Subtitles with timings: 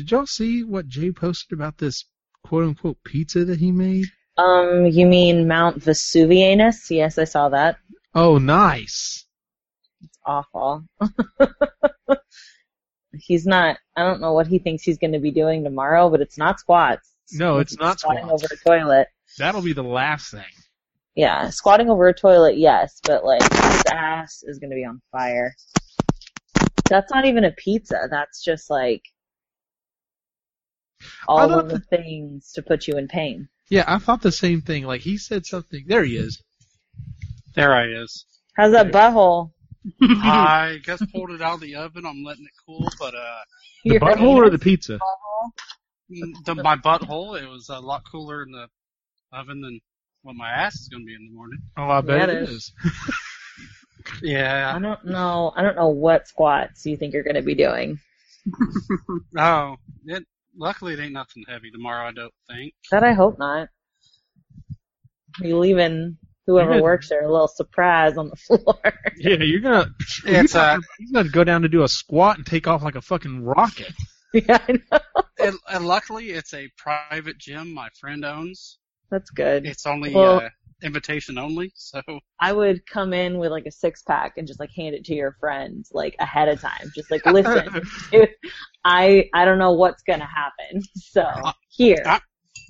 [0.00, 2.06] did y'all see what Jay posted about this
[2.42, 4.06] quote unquote pizza that he made?
[4.38, 6.88] Um, you mean Mount Vesuvianus?
[6.88, 7.76] Yes, I saw that.
[8.14, 9.26] Oh, nice.
[10.02, 10.86] It's awful.
[13.12, 13.76] he's not.
[13.94, 16.60] I don't know what he thinks he's going to be doing tomorrow, but it's not
[16.60, 17.12] squats.
[17.32, 18.44] No, it's not squatting squats.
[18.44, 19.08] over a toilet.
[19.36, 20.40] That'll be the last thing.
[21.14, 25.02] Yeah, squatting over a toilet, yes, but like his ass is going to be on
[25.12, 25.54] fire.
[26.88, 28.08] That's not even a pizza.
[28.10, 29.02] That's just like
[31.28, 33.48] all of the things to put you in pain.
[33.68, 34.84] Yeah, I thought the same thing.
[34.84, 35.84] Like he said something.
[35.86, 36.42] There he is.
[37.54, 38.24] There I is.
[38.54, 39.52] How's that butthole?
[40.02, 42.04] I just pulled it out of the oven.
[42.04, 43.38] I'm letting it cool, but uh,
[43.84, 44.98] The Your butthole or the pizza?
[44.98, 45.50] butthole?
[46.44, 48.66] the, my butthole it was a lot cooler in the
[49.32, 49.80] oven than
[50.22, 51.58] what my ass is going to be in the morning.
[51.76, 52.50] Oh, I bet Yeah, it it is.
[52.50, 52.72] is.
[54.22, 54.74] Yeah.
[54.76, 55.52] I don't know.
[55.56, 57.98] I don't know what squats you think you're going to be doing.
[59.36, 59.76] Oh,
[60.06, 60.24] it.
[60.56, 62.08] Luckily, it ain't nothing heavy tomorrow.
[62.08, 62.74] I don't think.
[62.90, 63.68] That I hope not.
[65.40, 68.80] You leaving whoever You're works there a little surprise on the floor.
[69.16, 69.86] Yeah, you're gonna.
[70.24, 73.02] It's uh, He's gonna go down to do a squat and take off like a
[73.02, 73.92] fucking rocket.
[74.32, 74.98] yeah, I know.
[75.38, 78.78] and, and luckily it's a private gym my friend owns.
[79.10, 79.66] That's good.
[79.66, 80.48] It's only Well- uh,
[80.82, 82.00] invitation only, so
[82.40, 85.14] I would come in with like a six pack and just like hand it to
[85.14, 86.90] your friend like ahead of time.
[86.94, 88.28] Just like listen, dude,
[88.84, 90.82] I I don't know what's gonna happen.
[90.96, 91.24] So
[91.68, 92.20] here, I-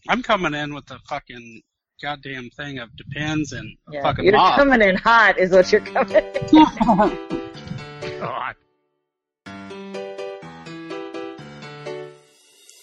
[0.08, 1.62] I'm coming in with the fucking
[2.02, 4.58] goddamn thing of depends and a yeah, fucking you're mob.
[4.58, 6.16] coming in hot, is what you're coming.
[6.16, 6.30] in.
[8.18, 8.54] God.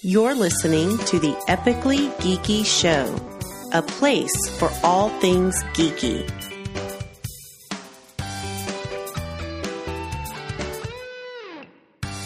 [0.03, 3.13] You're listening to the Epically Geeky Show,
[3.73, 6.25] a place for all things geeky.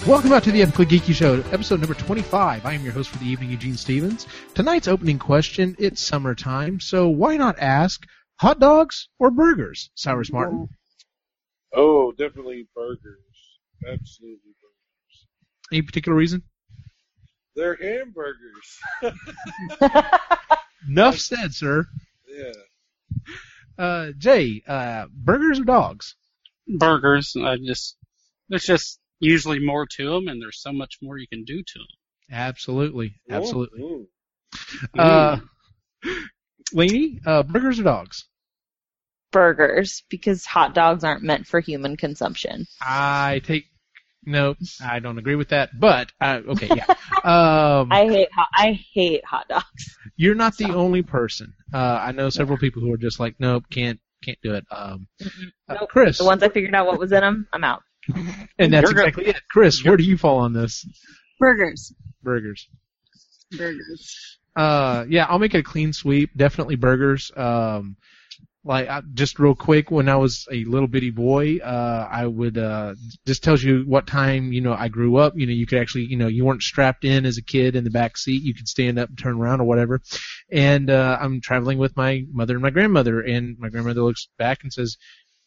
[0.07, 2.65] Welcome back to the Epically Geeky Show, episode number 25.
[2.65, 4.27] I am your host for the evening, Eugene Stevens.
[4.53, 8.03] Tonight's opening question, it's summertime, so why not ask
[8.39, 10.69] hot dogs or burgers, Cyrus Martin?
[11.73, 13.59] Oh, definitely burgers.
[13.87, 15.27] Absolutely burgers.
[15.71, 16.43] Any particular reason?
[17.55, 18.79] They're hamburgers.
[20.87, 21.85] Enough said, sir.
[22.27, 22.51] yeah.
[23.77, 26.15] Uh, Jay, uh, burgers or dogs?
[26.67, 27.35] burgers.
[27.35, 27.97] I just
[28.49, 31.79] there's just usually more to them, and there's so much more you can do to
[31.79, 31.87] them.
[32.31, 33.81] Absolutely, absolutely.
[33.81, 34.07] Ooh,
[34.97, 35.37] Uh,
[36.73, 38.25] Lainey, uh, burgers or dogs?
[39.31, 42.67] Burgers, because hot dogs aren't meant for human consumption.
[42.81, 43.65] I take
[44.25, 45.69] no, I don't agree with that.
[45.77, 46.85] But uh, okay, yeah.
[47.23, 49.95] Um, I hate hot, I hate hot dogs.
[50.15, 51.53] you're not the only person.
[51.71, 54.65] Uh, I know several people who are just like, nope, can't can't do it.
[54.71, 55.07] Um,
[55.69, 55.89] uh, Nope.
[55.89, 57.83] Chris, The ones I figured out what was in them, I'm out.
[58.57, 59.35] and that's You're exactly it.
[59.51, 60.83] Chris, where do you fall on this?
[61.39, 61.93] Burgers.
[62.23, 62.67] Burgers.
[63.57, 64.37] Burgers.
[64.55, 66.31] Uh, yeah, I'll make it a clean sweep.
[66.35, 67.31] Definitely burgers.
[67.35, 67.97] Um,
[68.63, 72.93] like just real quick, when I was a little bitty boy, uh, I would uh,
[73.25, 75.33] just tells you what time you know I grew up.
[75.35, 77.83] You know, you could actually, you know, you weren't strapped in as a kid in
[77.83, 78.43] the back seat.
[78.43, 80.01] You could stand up and turn around or whatever.
[80.51, 84.59] And uh, I'm traveling with my mother and my grandmother, and my grandmother looks back
[84.61, 84.95] and says,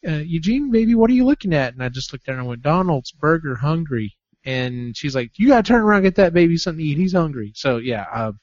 [0.05, 2.49] uh, "Eugene, baby, what are you looking at?" And I just looked at her and
[2.49, 6.57] went, "Donald's Burger Hungry." And she's like, "You gotta turn around, and get that baby
[6.57, 6.97] something to eat.
[6.97, 8.33] He's hungry." So yeah, uh,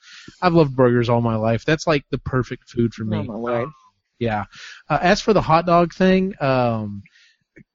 [0.41, 1.67] I've loved burgers all my life.
[1.67, 3.19] That's like the perfect food for me.
[3.29, 3.67] Oh my.
[4.23, 4.45] Yeah.
[4.89, 7.03] Uh, as for the hot dog thing, um,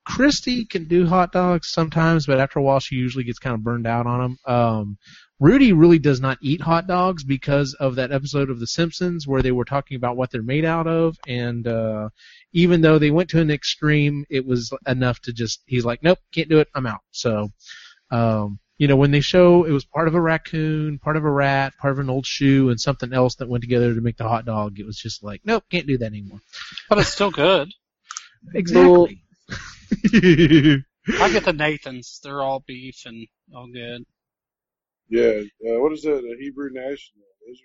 [0.05, 3.63] Christy can do hot dogs sometimes, but after a while she usually gets kind of
[3.63, 4.37] burned out on them.
[4.55, 4.97] Um,
[5.41, 9.41] Rudy really does not eat hot dogs because of that episode of The Simpsons where
[9.41, 12.07] they were talking about what they're made out of, and uh,
[12.53, 16.19] even though they went to an extreme, it was enough to just he's like, nope,
[16.33, 17.01] can't do it, I'm out.
[17.11, 17.49] So,
[18.09, 21.29] um, you know, when they show it was part of a raccoon, part of a
[21.29, 24.27] rat, part of an old shoe, and something else that went together to make the
[24.27, 26.39] hot dog, it was just like, nope, can't do that anymore.
[26.89, 27.71] But it's still good.
[28.53, 29.23] Exactly.
[29.51, 32.19] I get the Nathans.
[32.23, 34.05] They're all beef and all good.
[35.09, 35.41] Yeah.
[35.67, 36.19] Uh, what is that?
[36.19, 37.25] A Hebrew national?
[37.45, 37.59] Those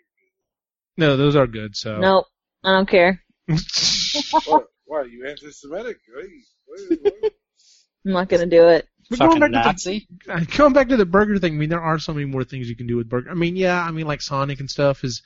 [0.96, 1.76] no, those are good.
[1.76, 2.26] So Nope.
[2.64, 3.22] I don't care.
[3.48, 4.66] are- what?
[4.84, 5.98] Why are you anti-Semitic?
[6.14, 6.30] Wait,
[6.90, 7.32] wait, wait.
[8.06, 8.88] I'm not gonna do it.
[9.12, 10.08] But going Fucking back to Nazi.
[10.26, 12.68] the, going back to the burger thing, I mean, there are so many more things
[12.68, 13.30] you can do with burger.
[13.30, 15.22] I mean, yeah, I mean, like Sonic and stuff is,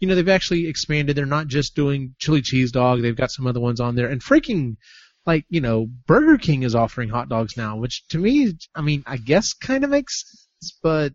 [0.00, 1.16] you know, they've actually expanded.
[1.16, 3.00] They're not just doing chili cheese dog.
[3.00, 4.76] They've got some other ones on there, and freaking,
[5.24, 9.02] like, you know, Burger King is offering hot dogs now, which to me, I mean,
[9.06, 10.24] I guess kind of makes
[10.60, 11.12] sense, but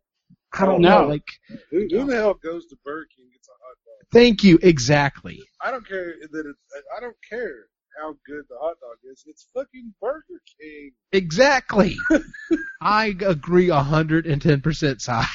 [0.54, 1.04] I don't know.
[1.04, 1.08] No.
[1.08, 1.24] Like,
[1.69, 4.08] Who, who the hell goes to Burger King and gets a hot dog?
[4.12, 5.40] thank you, exactly.
[5.62, 6.56] I don't care that it.
[6.96, 7.66] I don't care.
[8.00, 9.24] How good the hot dog is.
[9.28, 10.92] It's fucking Burger King.
[11.12, 11.96] Exactly.
[12.82, 15.12] I agree hundred and ten percent, Si.
[15.12, 15.28] I-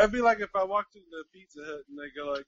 [0.00, 2.44] I'd be like if I walked into the Pizza Hut and they go like,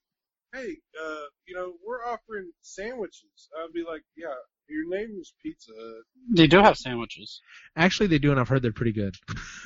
[0.53, 4.35] "Hey, uh, you know, we're offering sandwiches." I'd be like, "Yeah,
[4.69, 7.41] your name is Pizza Hut." They do have sandwiches.
[7.77, 9.15] Actually, they do, and I've heard they're pretty good.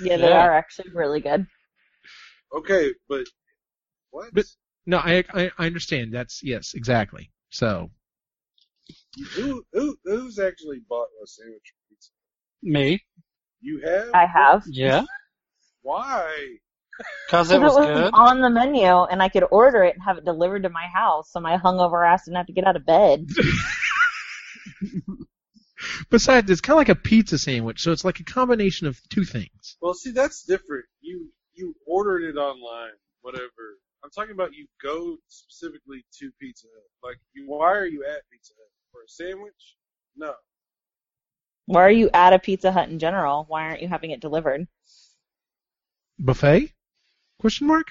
[0.02, 0.44] Yeah, they Yeah.
[0.46, 1.46] are actually really good.
[2.54, 3.25] Okay, but
[4.10, 4.32] what?
[4.32, 4.46] But-
[4.87, 6.12] No, I, I I understand.
[6.14, 7.31] That's yes, exactly.
[7.50, 7.90] So
[9.24, 12.10] who who who's actually bought a sandwich from Pizza?
[12.62, 13.02] Me?
[13.60, 14.10] You have?
[14.14, 14.64] I have.
[14.66, 15.04] Yeah.
[15.82, 16.58] Why?
[17.26, 18.10] Because it was good.
[18.14, 21.30] on the menu, and I could order it and have it delivered to my house,
[21.30, 23.28] so my hungover ass didn't have to get out of bed.
[26.10, 29.24] besides, it's kind of like a pizza sandwich, so it's like a combination of two
[29.24, 29.76] things.
[29.80, 30.86] Well, see, that's different.
[31.00, 33.78] You you ordered it online, whatever.
[34.04, 36.84] I'm talking about you go specifically to Pizza Hut.
[37.02, 39.76] Like, you, why are you at Pizza Hut for a sandwich?
[40.16, 40.32] No.
[41.66, 43.44] Why are you at a Pizza Hut in general?
[43.48, 44.66] Why aren't you having it delivered?
[46.19, 46.72] Buffet?
[47.38, 47.88] Question mark?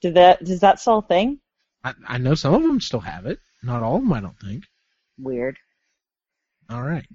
[0.00, 1.40] Did that does that still a thing?
[1.84, 3.40] I, I know some of them still have it.
[3.62, 4.64] Not all of them, I don't think.
[5.18, 5.58] Weird.
[6.70, 7.06] All right.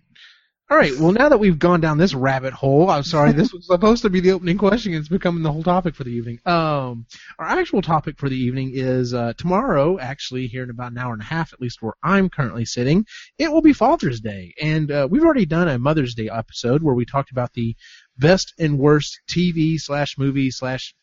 [0.73, 0.97] All right.
[0.97, 4.09] Well, now that we've gone down this rabbit hole, I'm sorry, this was supposed to
[4.09, 4.95] be the opening question.
[4.95, 6.39] It's becoming the whole topic for the evening.
[6.47, 7.05] Um,
[7.37, 9.99] our actual topic for the evening is uh, tomorrow.
[9.99, 13.05] Actually, here in about an hour and a half, at least where I'm currently sitting,
[13.37, 16.95] it will be Father's Day, and uh, we've already done a Mother's Day episode where
[16.95, 17.75] we talked about the
[18.17, 20.95] best and worst TV slash movie slash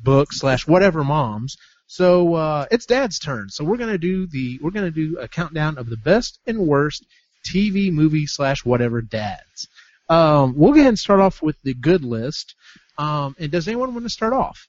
[0.00, 1.56] book slash whatever moms.
[1.86, 3.48] So uh, it's Dad's turn.
[3.48, 7.06] So we're gonna do the we're gonna do a countdown of the best and worst
[7.46, 9.68] TV, movie slash whatever dads.
[10.08, 12.54] Um, we'll go ahead and start off with the good list.
[12.98, 14.66] Um, and does anyone want to start off?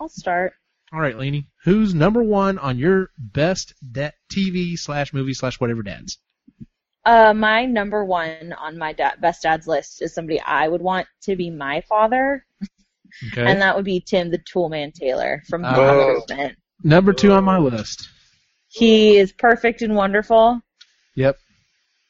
[0.00, 0.52] I'll start.
[0.92, 1.46] All right, Lainey.
[1.64, 6.18] Who's number one on your best da- TV slash movie slash whatever dads?
[7.04, 11.06] Uh, my number one on my da- best dad's list is somebody I would want
[11.22, 12.44] to be my father,
[13.32, 13.44] Okay.
[13.50, 15.62] and that would be Tim the Toolman Taylor from.
[15.64, 16.58] Home Improvement.
[16.84, 18.08] number two on my list.
[18.68, 20.60] He is perfect and wonderful.
[21.14, 21.38] Yep.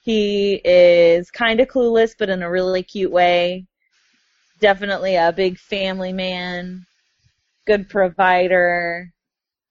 [0.08, 3.66] He is kind of clueless, but in a really cute way.
[4.58, 6.86] Definitely a big family man,
[7.66, 9.12] good provider.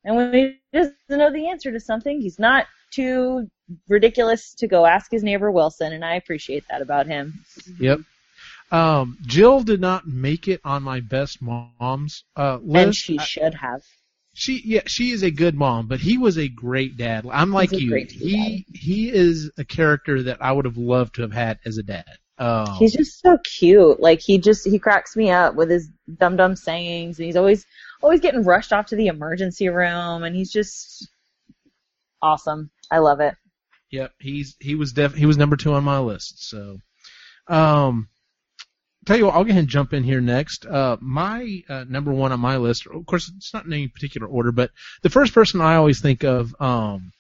[0.04, 3.50] And when he doesn't know the answer to something, he's not too
[3.90, 7.44] ridiculous to go ask his neighbor Wilson, and I appreciate that about him.
[7.80, 8.02] Yep.
[8.72, 12.86] Um, Jill did not make it on my best moms uh, list.
[12.86, 13.82] And she should have.
[14.40, 17.26] She yeah, she is a good mom, but he was a great dad.
[17.34, 18.06] I'm like you.
[18.08, 21.84] He he is a character that I would have loved to have had as a
[21.84, 22.06] dad.
[22.38, 24.00] Um, He's just so cute.
[24.00, 25.90] Like he just he cracks me up with his
[26.20, 27.66] dumb dumb sayings, and he's always
[28.04, 31.10] always getting rushed off to the emergency room, and he's just
[32.22, 32.70] awesome.
[32.92, 33.34] I love it.
[33.90, 36.48] Yep, he's he was def he was number two on my list.
[36.48, 36.78] So,
[37.48, 38.08] um,
[39.08, 40.66] tell you what, I'll go ahead and jump in here next.
[40.66, 44.28] Uh, my uh, number one on my list, of course, it's not in any particular
[44.28, 44.72] order, but
[45.02, 47.12] the first person I always think of, um,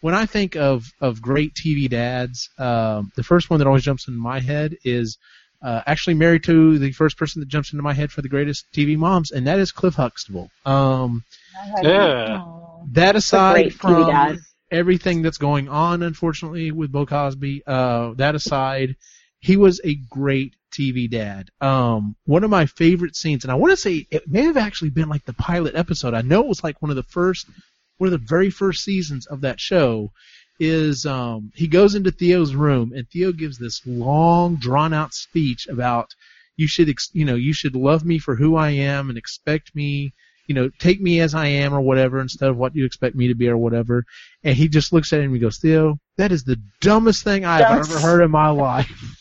[0.00, 4.08] when I think of of great TV dads, um, the first one that always jumps
[4.08, 5.18] into my head is.
[5.62, 8.66] Uh, actually married to the first person that jumps into my head for the greatest
[8.74, 10.50] TV moms, and that is Cliff Huxtable.
[10.66, 11.24] Um,
[11.82, 12.44] Yeah.
[12.92, 14.38] That aside from
[14.70, 18.96] everything that's going on, unfortunately, with Bill Cosby, uh, that aside,
[19.40, 21.50] he was a great TV dad.
[21.60, 24.90] Um, one of my favorite scenes, and I want to say it may have actually
[24.90, 26.14] been like the pilot episode.
[26.14, 27.46] I know it was like one of the first,
[27.98, 30.10] one of the very first seasons of that show.
[30.60, 35.66] Is um, he goes into Theo's room and Theo gives this long, drawn out speech
[35.66, 36.14] about
[36.56, 39.74] you should, ex- you know, you should love me for who I am and expect
[39.74, 40.12] me
[40.46, 43.28] you know, take me as I am or whatever instead of what you expect me
[43.28, 44.04] to be or whatever.
[44.42, 47.44] And he just looks at him and he goes, Theo, that is the dumbest thing
[47.44, 49.20] I've ever heard in my life.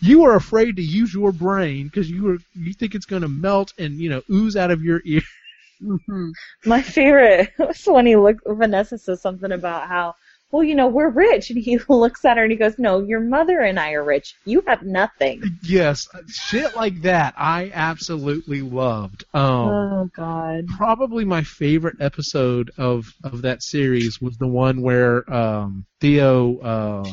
[0.00, 3.28] You are afraid to use your brain because you are, you think it's going to
[3.28, 5.22] melt and, you know, ooze out of your ear.
[6.06, 6.30] hmm
[6.66, 8.42] My favorite was when he looked.
[8.46, 10.14] Vanessa says something about how,
[10.50, 13.20] well, you know, we're rich, and he looks at her and he goes, "No, your
[13.20, 14.34] mother and I are rich.
[14.44, 19.24] You have nothing." yes, shit like that I absolutely loved.
[19.32, 20.66] Um, Oh God.
[20.76, 27.12] probably my favorite episode of of that series was the one where um, Theo uh,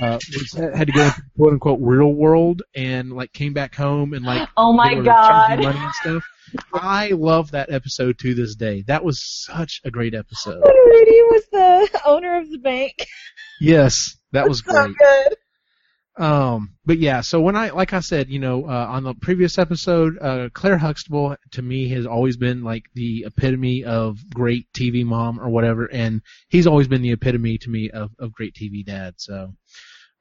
[0.00, 4.12] uh, was, had to go into quote unquote real world and like came back home
[4.14, 5.64] and like Oh my they were charging God.
[5.74, 6.24] money and stuff.
[6.72, 8.82] I love that episode to this day.
[8.86, 10.62] That was such a great episode.
[10.62, 13.06] When Rudy was the owner of the bank.
[13.60, 14.96] Yes, that was so great.
[14.96, 15.34] good.
[16.18, 19.56] Um, but yeah, so when I, like I said, you know, uh, on the previous
[19.56, 25.04] episode, uh, Claire Huxtable to me has always been like the epitome of great TV
[25.04, 28.84] mom or whatever, and he's always been the epitome to me of, of great TV
[28.84, 29.14] dad.
[29.18, 29.54] So,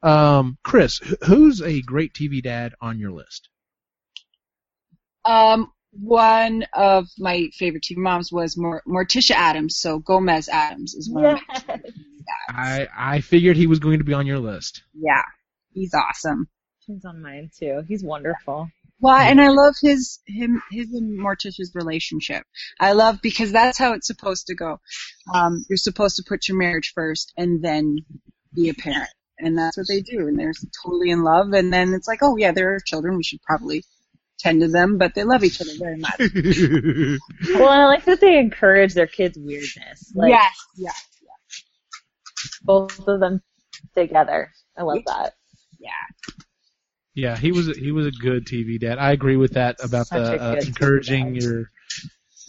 [0.04, 3.50] um, Chris, who's a great TV dad on your list?
[5.26, 11.10] Um, one of my favorite TV moms was Mor- Morticia Addams, so Gomez Addams is
[11.12, 11.80] one of my
[12.28, 12.56] Yeah.
[12.56, 14.84] I, I figured he was going to be on your list.
[14.94, 15.24] Yeah,
[15.74, 16.48] he's awesome.
[16.86, 17.84] He's on mine too.
[17.88, 18.70] He's wonderful.
[19.00, 22.44] Well, and I love his him his and Morticia's relationship.
[22.80, 24.80] I love because that's how it's supposed to go.
[25.34, 27.98] Um, you're supposed to put your marriage first and then
[28.54, 30.28] be a parent, and that's what they do.
[30.28, 30.54] And they're
[30.84, 33.18] totally in love, and then it's like, oh yeah, there are children.
[33.18, 33.84] We should probably
[34.40, 36.20] tend to them, but they love each other very much.
[37.56, 40.12] Well, I like that they encourage their kids' weirdness.
[40.16, 41.06] Like yes, yes,
[42.62, 43.42] both of them
[43.96, 44.52] together.
[44.78, 45.34] I love that.
[45.80, 45.90] yeah.
[47.16, 49.00] Yeah, he was a, he was a good TV dad.
[49.00, 51.66] I agree with that about Such the uh, encouraging your en-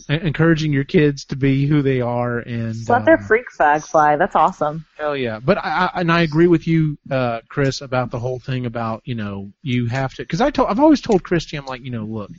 [0.08, 3.82] encouraging your kids to be who they are and Just let their um, freak flag
[3.82, 4.16] fly.
[4.16, 4.86] That's awesome.
[4.96, 5.40] hell yeah.
[5.40, 9.02] But I, I and I agree with you, uh, Chris, about the whole thing about
[9.04, 11.90] you know you have to because I told I've always told Christy I'm like you
[11.90, 12.30] know look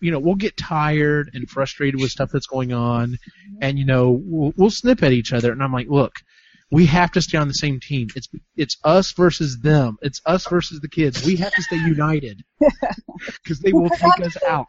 [0.00, 3.18] you know we'll get tired and frustrated with stuff that's going on
[3.60, 6.12] and you know we'll, we'll snip at each other and I'm like look
[6.70, 8.08] we have to stay on the same team.
[8.14, 9.98] It's it's us versus them.
[10.02, 11.24] It's us versus the kids.
[11.26, 12.42] We have to stay united
[13.42, 14.68] because they will take us out.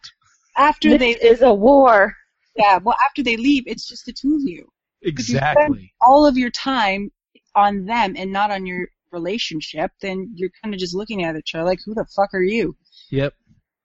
[0.57, 2.15] After This they, is a war.
[2.55, 4.67] Yeah, well, after they leave, it's just the two of you.
[5.01, 5.93] you spend- Exactly.
[6.01, 7.11] all of your time
[7.55, 11.53] on them and not on your relationship, then you're kind of just looking at each
[11.55, 12.75] other like, who the fuck are you?
[13.09, 13.33] Yep.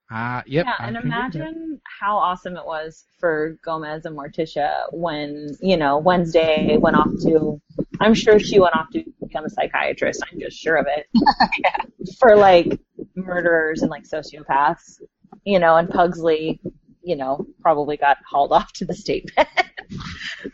[0.09, 0.67] Uh, yep.
[0.67, 1.35] yeah, I and can agree with that.
[1.41, 7.09] imagine how awesome it was for Gomez and Morticia when, you know, Wednesday went off
[7.23, 7.61] to,
[7.99, 10.23] I'm sure she went off to become a psychiatrist.
[10.31, 11.07] I'm just sure of it.
[12.21, 12.79] For like
[13.17, 15.01] murderers and like sociopaths,
[15.45, 16.61] you know, and Pugsley,
[17.07, 19.47] you know, probably got hauled off to the state pen.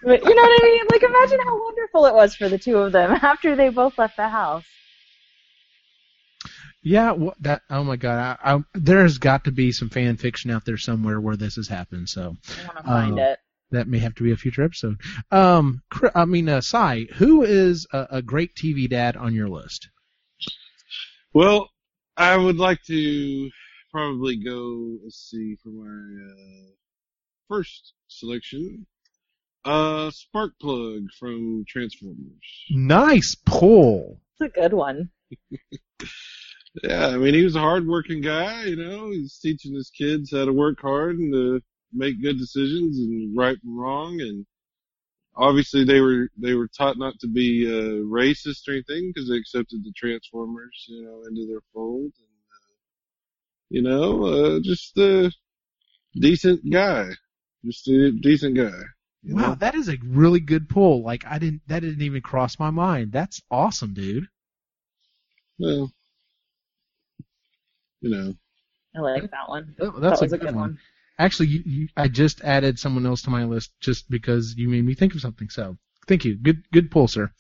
[0.03, 0.85] but you know what I mean?
[0.91, 4.17] Like imagine how wonderful it was for the two of them after they both left
[4.17, 4.65] the house.
[6.83, 7.63] Yeah, wha- that.
[7.71, 11.21] Oh my God, I, I, there's got to be some fan fiction out there somewhere
[11.21, 12.09] where this has happened.
[12.09, 13.39] So I want to find Uh, it.
[13.71, 15.01] that may have to be a future episode.
[15.31, 15.83] Um,
[16.15, 19.89] I mean, uh, Sai, who is a, a great TV dad on your list?
[21.33, 21.71] Well,
[22.17, 23.51] I would like to
[23.93, 24.99] probably go.
[25.03, 26.71] Let's see for my uh,
[27.49, 28.87] first selection.
[29.65, 32.67] Uh, Sparkplug from Transformers.
[32.71, 34.19] Nice pull.
[34.41, 35.11] It's a good one.
[36.83, 38.65] Yeah, I mean he was a hard-working guy.
[38.65, 41.61] You know, he's teaching his kids how to work hard and to
[41.93, 44.21] make good decisions and right from wrong.
[44.21, 44.47] And
[45.37, 49.37] obviously they were they were taught not to be uh, racist or anything because they
[49.37, 52.13] accepted the Transformers, you know, into their fold.
[52.19, 52.32] And
[53.73, 55.33] you know, uh, just a
[56.15, 57.09] decent guy,
[57.65, 58.79] just a decent guy.
[59.25, 59.55] Wow, know?
[59.55, 61.03] that is a really good pull.
[61.03, 63.13] Like I didn't, that didn't even cross my mind.
[63.13, 64.27] That's awesome, dude.
[65.59, 65.91] Well,
[68.03, 68.35] you know,
[68.95, 69.75] I like that one.
[69.79, 70.61] That- That's that was a a good good one.
[70.63, 70.79] one.
[71.19, 74.85] Actually, you, you, I just added someone else to my list just because you made
[74.85, 75.49] me think of something.
[75.49, 76.37] So, thank you.
[76.37, 77.31] Good, good pull, sir.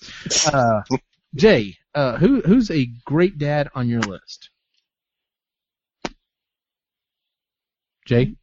[0.46, 0.80] Uh,
[1.34, 4.48] Jay, uh, who who's a great dad on your list?
[8.06, 8.34] Jay.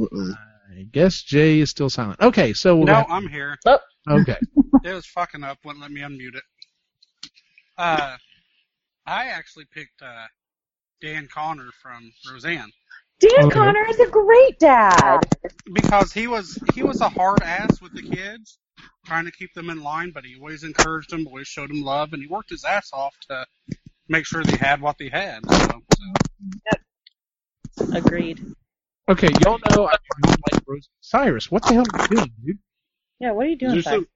[0.00, 2.20] I guess Jay is still silent.
[2.20, 3.56] Okay, so we'll No, have- I'm here.
[4.08, 4.36] okay.
[4.84, 5.58] It was fucking up.
[5.64, 6.42] Wouldn't let me unmute it.
[7.76, 8.16] Uh,
[9.06, 10.26] I actually picked uh,
[11.00, 12.70] Dan Connor from Roseanne
[13.18, 13.54] Dan Okay.
[13.54, 15.18] Connor is a great dad.
[15.72, 18.58] because he was he was a hard ass with the kids,
[19.04, 22.12] trying to keep them in line, but he always encouraged them, always showed them love,
[22.12, 23.44] and he worked his ass off to
[24.08, 25.40] make sure they had what they had.
[25.50, 25.56] So,
[25.96, 26.78] so.
[27.92, 28.54] Agreed.
[29.08, 30.88] Okay, y'all know I don't like Rose.
[31.00, 32.58] Cyrus, what the hell are you doing, dude?
[33.20, 33.82] Yeah, what are you doing?
[33.82, 34.06] some,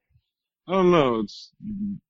[0.69, 1.21] I don't know.
[1.21, 1.51] It's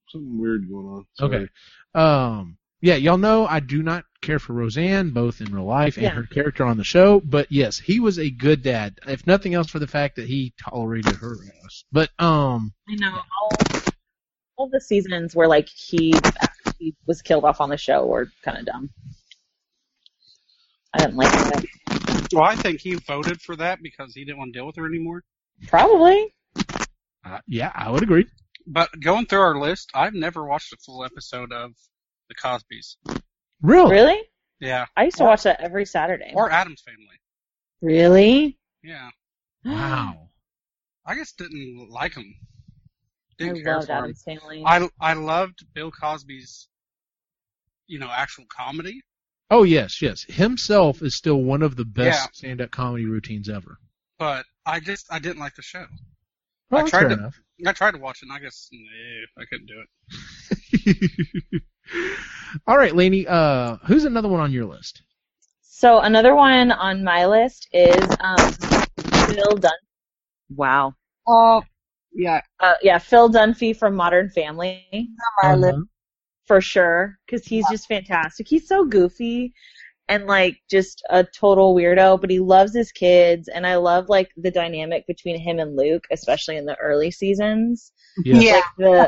[0.08, 1.06] something weird going on.
[1.14, 1.36] Sorry.
[1.36, 1.48] Okay.
[1.94, 6.04] Um, yeah, y'all know I do not care for Roseanne, both in real life and
[6.04, 6.10] Yeah.
[6.10, 7.20] her character on the show.
[7.20, 8.98] But yes, he was a good dad.
[9.06, 11.84] If nothing else, for the fact that he tolerated her ass.
[11.92, 13.50] But um, I know all,
[14.56, 16.12] all the seasons where like he
[16.78, 18.90] he was killed off on the show were kind of dumb.
[20.94, 22.32] I didn't like it.
[22.32, 24.86] Well, I think he voted for that because he didn't want to deal with her
[24.86, 25.22] anymore.
[25.66, 26.34] Probably.
[27.24, 28.26] uh, yeah, I would agree.
[28.66, 31.72] But going through our list, I've never watched a full episode of
[32.28, 32.96] The Cosbys.
[33.60, 33.90] Really?
[33.90, 34.20] Really?
[34.60, 36.32] Yeah, I used to watch that every Saturday.
[36.34, 37.20] or Addams Family.
[37.80, 38.58] really?
[38.82, 39.10] Yeah,
[39.64, 40.28] Wow.
[41.04, 42.32] I just didn't like him.
[43.40, 44.04] I Didn't care loved for him.
[44.04, 44.62] Addams Family.
[44.64, 46.68] I I loved Bill Cosby's
[47.88, 49.02] you know, actual comedy.
[49.52, 50.24] Oh yes, yes.
[50.28, 52.26] Himself is still one of the best Yeah.
[52.32, 53.76] stand-up comedy routines ever.
[54.18, 55.84] But I just I didn't like the show.
[56.70, 57.38] Well, I tried fair to- enough.
[57.66, 59.84] I tried to watch it, and I guess nah, I couldn't do
[61.52, 61.62] it.
[62.66, 63.26] All right, Lainey.
[63.28, 65.02] Uh, who's another one on your list?
[65.60, 68.52] So another one on my list is um,
[69.26, 69.70] Phil Dun.
[70.50, 70.94] Wow.
[71.28, 71.62] Oh,
[72.14, 72.40] yeah.
[72.58, 75.08] Uh, yeah, Phil Dunphy from Modern Family On
[75.42, 75.78] my list.
[76.52, 78.46] For sure because he's just fantastic.
[78.46, 79.54] He's so goofy
[80.06, 84.30] and like just a total weirdo, but he loves his kids, and I love like
[84.36, 87.92] the dynamic between him and Luke, especially in the early seasons.
[88.22, 88.44] Yes.
[88.44, 88.52] Yeah.
[88.52, 88.64] Like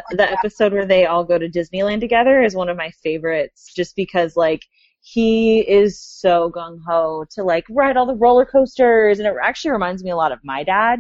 [0.09, 3.75] the the episode where they all go to Disneyland together is one of my favorites,
[3.77, 4.63] just because like
[5.03, 9.73] he is so gung ho to like ride all the roller coasters, and it actually
[9.73, 10.99] reminds me a lot of my dad.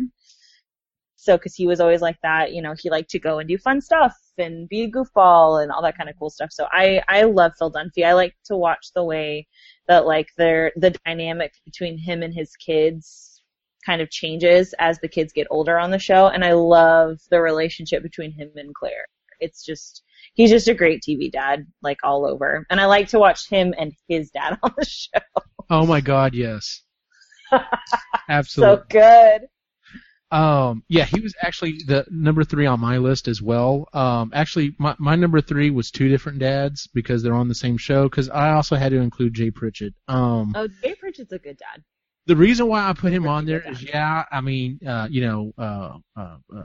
[1.16, 3.56] So, because he was always like that, you know, he liked to go and do
[3.56, 6.52] fun stuff and be a goofball and all that kind of cool stuff.
[6.52, 8.04] So, I I love Phil Dunphy.
[8.04, 9.46] I like to watch the way
[9.88, 13.42] that like their the dynamic between him and his kids
[13.84, 17.40] kind of changes as the kids get older on the show, and I love the
[17.40, 19.06] relationship between him and Claire.
[19.40, 20.02] It's just
[20.34, 23.74] he's just a great TV dad, like all over, and I like to watch him
[23.78, 25.20] and his dad on the show.
[25.70, 26.82] Oh my God, yes.
[28.28, 28.76] Absolutely.
[28.76, 29.48] So good.
[30.34, 33.88] Um, yeah, he was actually the number three on my list as well.
[33.92, 37.76] Um, actually, my, my number three was two different dads because they're on the same
[37.78, 38.08] show.
[38.08, 39.94] Because I also had to include Jay Pritchett.
[40.08, 41.82] Um, Oh, Jay Pritchett's a good dad.
[42.26, 45.52] the reason why I put him on there is, yeah, I mean, uh, you know,
[45.56, 46.62] uh, uh, uh,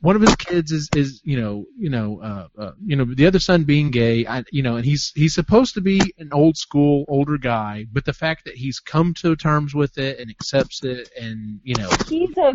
[0.00, 3.26] one of his kids is, is, you know, you know, uh, uh, you know, the
[3.26, 6.56] other son being gay, I, you know, and he's, he's supposed to be an old
[6.56, 10.84] school, older guy, but the fact that he's come to terms with it and accepts
[10.84, 12.54] it and, you know, He's a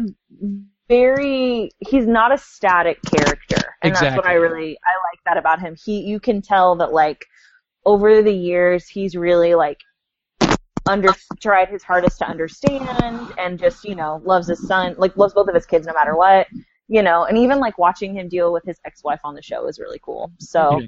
[0.89, 5.59] very he's not a static character, and that's what I really I like that about
[5.61, 5.75] him.
[5.75, 7.25] He you can tell that like
[7.85, 9.79] over the years he's really like
[10.87, 11.09] under
[11.39, 15.47] tried his hardest to understand and just you know loves his son like loves both
[15.47, 16.47] of his kids no matter what
[16.89, 19.79] you know and even like watching him deal with his ex-wife on the show is
[19.79, 20.79] really cool so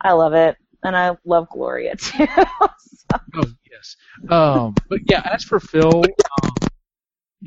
[0.00, 3.96] i love it and i love gloria too So- Oh yes.
[4.30, 6.02] Um, but yeah, as for Phil,
[6.42, 6.50] um,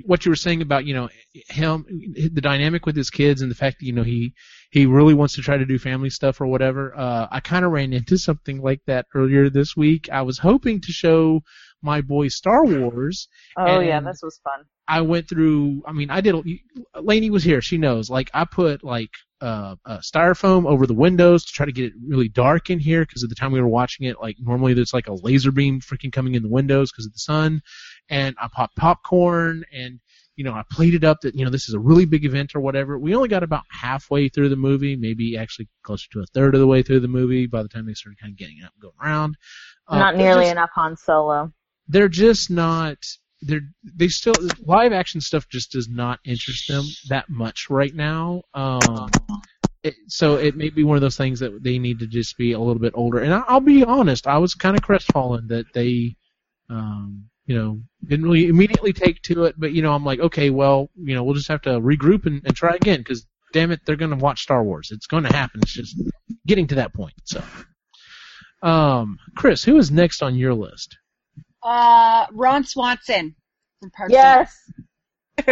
[0.04, 1.10] what you were saying about you know
[1.48, 1.86] him,
[2.34, 4.34] the dynamic with his kids, and the fact that you know he
[4.70, 6.96] he really wants to try to do family stuff or whatever.
[6.96, 10.08] Uh, I kind of ran into something like that earlier this week.
[10.12, 11.42] I was hoping to show
[11.82, 13.28] my boy Star Wars.
[13.58, 15.84] oh yeah this was fun I went through.
[15.86, 16.36] I mean, I did.
[16.96, 17.62] Lainey was here.
[17.62, 18.10] She knows.
[18.10, 21.94] Like, I put like uh, uh, styrofoam over the windows to try to get it
[22.08, 24.94] really dark in here because at the time we were watching it, like normally there's
[24.94, 27.62] like a laser beam freaking coming in the windows because of the sun.
[28.10, 30.00] And I popped popcorn and
[30.36, 32.60] you know I plated up that you know this is a really big event or
[32.60, 32.98] whatever.
[32.98, 36.60] We only got about halfway through the movie, maybe actually closer to a third of
[36.60, 38.82] the way through the movie by the time they started kind of getting up and
[38.82, 39.36] going around.
[39.88, 41.52] Uh, not nearly just- enough han solo
[41.88, 42.98] they're just not
[43.46, 44.34] they're they still
[44.66, 48.42] live action stuff just does not interest them that much right now.
[48.54, 49.10] Um
[49.84, 52.54] it, so it may be one of those things that they need to just be
[52.54, 53.20] a little bit older.
[53.20, 56.16] And I, i'll be honest i was kind of crestfallen that they
[56.70, 59.56] um you know didn't really immediately take to it.
[59.58, 62.42] But you know i'm like okay well you know we'll just have to regroup and,
[62.46, 64.90] and try again because damn it they're going to watch star wars.
[64.92, 65.62] It's going to happen.
[65.64, 65.96] It's just
[66.46, 67.44] getting to that point so.
[68.64, 70.98] Um chris who is next on your list
[71.66, 73.36] Uh, Ron Swanson
[73.82, 74.56] from Parks yes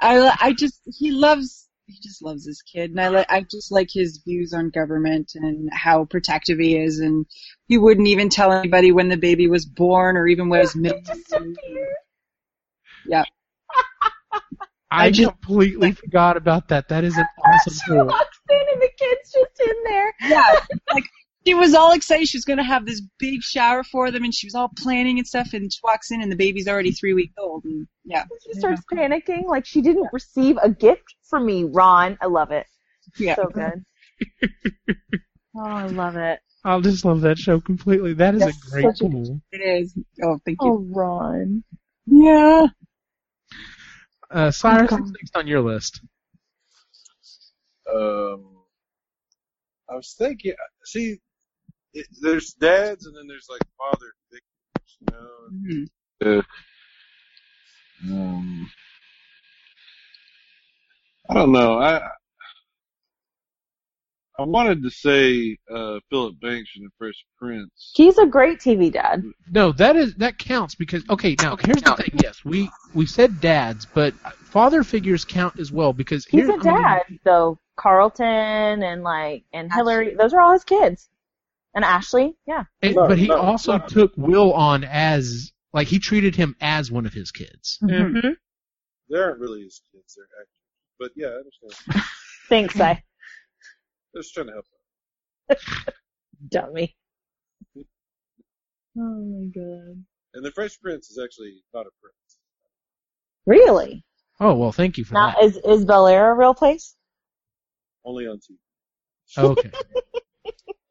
[0.00, 3.70] I I just he loves he just loves his kid, and I like I just
[3.70, 7.26] like his views on government and how protective he is, and
[7.66, 10.76] he wouldn't even tell anybody when the baby was born or even when it was
[10.76, 10.94] made.
[13.06, 13.24] Yeah,
[14.90, 16.88] I, I just- completely forgot about that.
[16.88, 20.12] That is an awesome she walks in and the kid's just in there.
[20.28, 20.60] yeah,
[20.92, 21.04] like
[21.46, 24.46] she was all excited she was gonna have this big shower for them, and she
[24.46, 27.34] was all planning and stuff, and she walks in and the baby's already three weeks
[27.38, 32.18] old, and yeah, She starts panicking like she didn't receive a gift from me, Ron.
[32.20, 32.66] I love it.
[33.18, 33.36] yeah.
[33.36, 33.84] So good.
[35.56, 36.40] oh, I love it.
[36.64, 38.12] I'll just love that show completely.
[38.14, 39.40] That is That's a great such a- tool.
[39.50, 39.96] It is.
[40.22, 40.68] Oh, thank you.
[40.68, 41.64] Oh, Ron.
[42.06, 42.66] Yeah.
[44.30, 46.00] Uh, Cyrus, what's next on your list?
[47.92, 48.44] Um,
[49.90, 51.18] I was thinking, see,
[51.94, 55.86] it, there's dads and then there's like father figures, you know.
[56.30, 56.42] Mhm.
[58.08, 58.70] Uh, um,
[61.30, 61.78] I don't know.
[61.78, 62.00] I
[64.38, 67.92] I wanted to say uh, Philip Banks in The Fresh Prince.
[67.94, 69.22] He's a great TV dad.
[69.52, 71.36] No, that is that counts because okay.
[71.40, 72.18] Now here's the thing.
[72.22, 76.62] Yes, we we said dads, but father figures count as well because He's here- a
[76.62, 77.58] dad, though.
[77.76, 81.08] Carlton and like and Hillary, those are all his kids.
[81.74, 82.64] And Ashley, yeah.
[82.82, 87.12] And- but he also took Will on as like he treated him as one of
[87.14, 87.78] his kids.
[87.82, 88.28] Mm-hmm.
[89.10, 90.48] They aren't really his kids, they're actors.
[90.98, 92.04] But yeah, I understand.
[92.48, 93.02] Thanks, I
[94.12, 94.66] They're just trying to help
[95.50, 95.94] out.
[96.48, 96.94] dummy.
[97.76, 97.82] Oh
[98.96, 100.04] my god.
[100.34, 102.38] And the Fresh Prince is actually not a prince.
[103.46, 104.04] Really?
[104.40, 105.18] Oh well, thank you for that.
[105.20, 105.44] Now, that.
[105.44, 106.94] is is Bel Air a real place?
[108.04, 108.56] Only on TV.
[109.38, 109.70] Okay.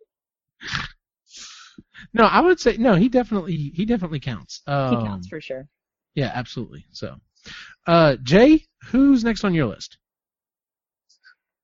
[2.14, 2.96] no, I would say no.
[2.96, 4.62] He definitely he definitely counts.
[4.66, 5.68] He Um, counts for sure.
[6.16, 6.86] Yeah, absolutely.
[6.92, 7.18] So,
[7.88, 9.98] uh, Jay, who's next on your list?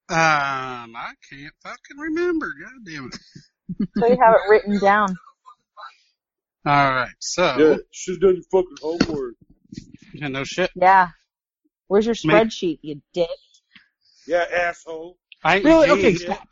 [0.10, 2.54] Um, I can't fucking remember.
[2.62, 3.88] God damn it.
[3.98, 5.18] So you have it written down.
[6.66, 9.36] All right, so Yeah, should've done your fucking homework.
[10.14, 10.70] yeah, no shit.
[10.76, 11.10] Yeah.
[11.88, 13.30] Where's your Make- spreadsheet, you dick?
[14.26, 15.18] Yeah, asshole.
[15.44, 15.90] I ain't Really?
[15.92, 16.48] Okay, stop.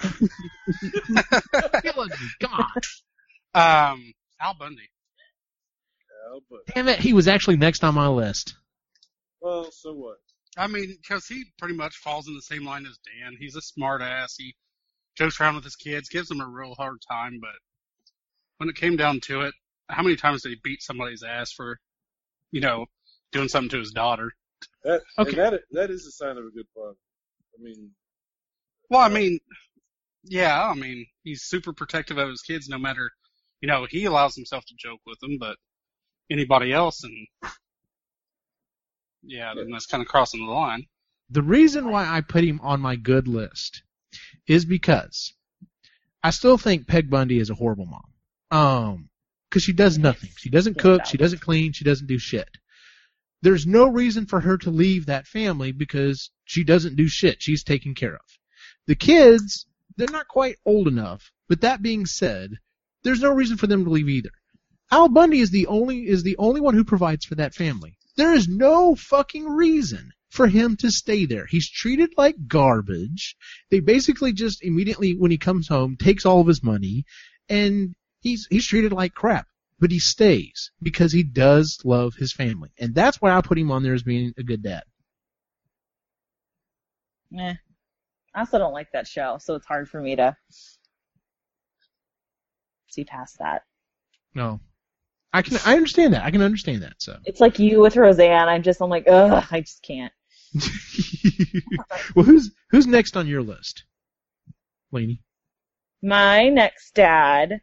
[1.82, 2.16] Killing me.
[2.40, 3.92] Come on.
[3.92, 4.82] Um, Al Bundy.
[6.32, 8.54] Yeah, but, Damn it, he was actually next on my list.
[9.40, 10.16] well, so what?
[10.56, 13.36] I mean, because he pretty much falls in the same line as Dan.
[13.38, 14.34] He's a smart ass.
[14.36, 14.54] He
[15.16, 17.50] jokes around with his kids, gives them a real hard time, but
[18.58, 19.54] when it came down to it,
[19.88, 21.78] how many times did he beat somebody's ass for,
[22.52, 22.86] you know,
[23.32, 24.32] doing something to his daughter?
[24.84, 25.30] That, Okay.
[25.30, 26.96] and that, that is a sign of a good father.
[27.58, 27.90] I mean,
[28.88, 29.38] Well, I mean,
[30.24, 33.10] yeah, I mean, he's super protective of his kids no matter,
[33.60, 35.56] you know, he allows himself to joke with them, but
[36.30, 37.26] anybody else and,
[39.22, 40.86] yeah, then that's kind of crossing the line.
[41.30, 43.82] The reason why I put him on my good list
[44.46, 45.32] is because
[46.22, 48.04] I still think Peg Bundy is a horrible mom.
[48.50, 49.10] Um,
[49.48, 50.30] because she does nothing.
[50.36, 51.06] She doesn't cook.
[51.06, 51.72] She doesn't clean.
[51.72, 52.48] She doesn't do shit.
[53.42, 57.42] There's no reason for her to leave that family because she doesn't do shit.
[57.42, 58.20] She's taken care of.
[58.86, 59.66] The kids,
[60.00, 61.30] they're not quite old enough.
[61.48, 62.52] But that being said,
[63.02, 64.30] there's no reason for them to leave either.
[64.90, 67.96] Al Bundy is the only is the only one who provides for that family.
[68.16, 71.46] There is no fucking reason for him to stay there.
[71.46, 73.36] He's treated like garbage.
[73.70, 77.04] They basically just immediately when he comes home takes all of his money
[77.48, 79.46] and he's he's treated like crap.
[79.78, 82.70] But he stays because he does love his family.
[82.78, 84.82] And that's why I put him on there as being a good dad.
[87.38, 87.54] Eh.
[88.34, 90.36] I also don't like that show, so it's hard for me to
[92.88, 93.62] see past that.
[94.34, 94.60] No.
[95.32, 96.24] I can I understand that.
[96.24, 97.16] I can understand that, so.
[97.24, 98.48] It's like you with Roseanne.
[98.48, 100.12] I'm just, I'm like, ugh, I just can't.
[102.16, 103.84] well who's who's next on your list?
[104.90, 105.22] Laney.
[106.02, 107.60] My next dad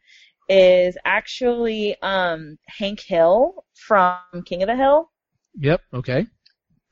[0.47, 5.11] is actually um Hank Hill from King of the Hill.
[5.59, 6.27] Yep, okay.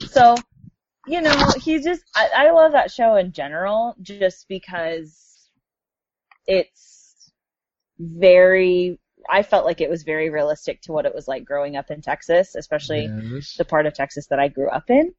[0.01, 0.35] So,
[1.07, 5.49] you know, he just I, I love that show in general just because
[6.47, 7.31] it's
[7.99, 11.89] very I felt like it was very realistic to what it was like growing up
[11.89, 13.55] in Texas, especially Yes.
[13.57, 15.13] the part of Texas that I grew up in.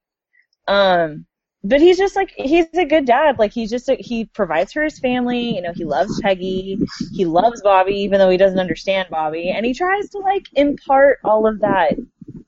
[0.68, 1.27] Um,
[1.64, 3.38] but he's just like he's a good dad.
[3.38, 5.57] Like he's just a, he provides for his family.
[5.57, 6.79] You know, he loves Peggy.
[7.14, 11.18] He loves Bobby, even though he doesn't understand Bobby, and he tries to like impart
[11.25, 11.94] all of that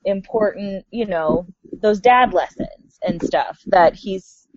[0.05, 1.45] important, you know,
[1.81, 2.69] those dad lessons
[3.03, 4.47] and stuff that he's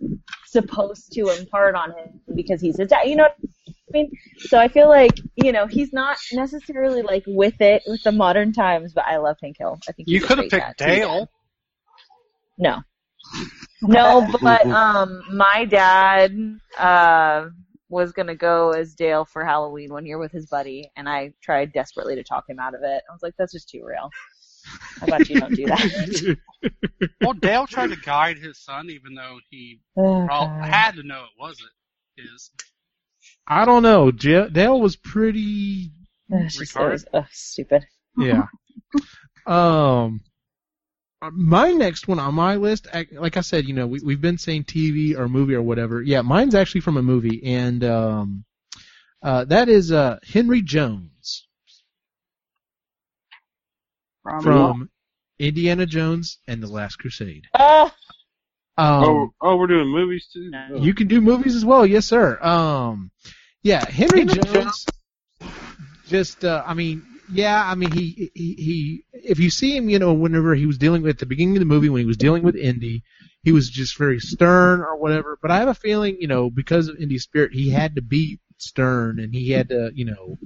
[0.46, 3.04] supposed to impart on him because he's a dad.
[3.04, 3.36] You know what
[3.68, 4.10] I mean?
[4.38, 8.52] So I feel like you know he's not necessarily like with it with the modern
[8.52, 9.78] times, but I love Hank Hill.
[9.88, 10.86] I think You could have picked dad.
[10.86, 11.30] Dale.
[12.58, 12.82] No.
[13.82, 16.36] No, but um my dad
[16.78, 17.48] uh
[17.88, 21.72] was gonna go as Dale for Halloween one year with his buddy and I tried
[21.72, 23.02] desperately to talk him out of it.
[23.08, 24.10] I was like, That's just too real.
[25.00, 26.36] How about you don't do that?
[27.20, 31.30] Well, Dale tried to guide his son, even though he Oh, had to know it
[31.40, 31.70] wasn't
[32.16, 32.50] his.
[33.48, 34.12] I don't know.
[34.12, 35.90] J- Dale was pretty
[36.30, 36.90] It's just- it retarded.
[36.92, 37.84] was, ugh, stupid.
[38.16, 38.46] Yeah.
[39.46, 40.20] um,
[41.32, 44.64] my next one on my list, like I said, you know, we, we've been saying
[44.64, 46.02] TV or movie or whatever.
[46.02, 48.44] Yeah, mine's actually from a movie, and um,
[49.22, 51.10] uh, that is uh, Henry Jones
[54.22, 54.90] From, from
[55.38, 57.46] Indiana Jones and the Last Crusade.
[57.54, 57.94] Ah,
[58.78, 60.48] Um, oh, oh, we're doing movies too.
[60.50, 60.68] No.
[60.72, 60.76] Oh.
[60.76, 62.42] You can do movies as well, yes, sir.
[62.42, 63.10] Um,
[63.62, 64.86] yeah, Henry Jones.
[66.08, 69.98] Just, uh, I mean, yeah, I mean, he, he, he, if you see him, you
[69.98, 72.16] know, whenever he was dealing with at the beginning of the movie when he was
[72.16, 73.02] dealing with Indy,
[73.42, 75.38] he was just very stern or whatever.
[75.40, 78.40] But I have a feeling, you know, because of Indy's spirit, he had to be
[78.58, 80.38] stern and he had to, you know,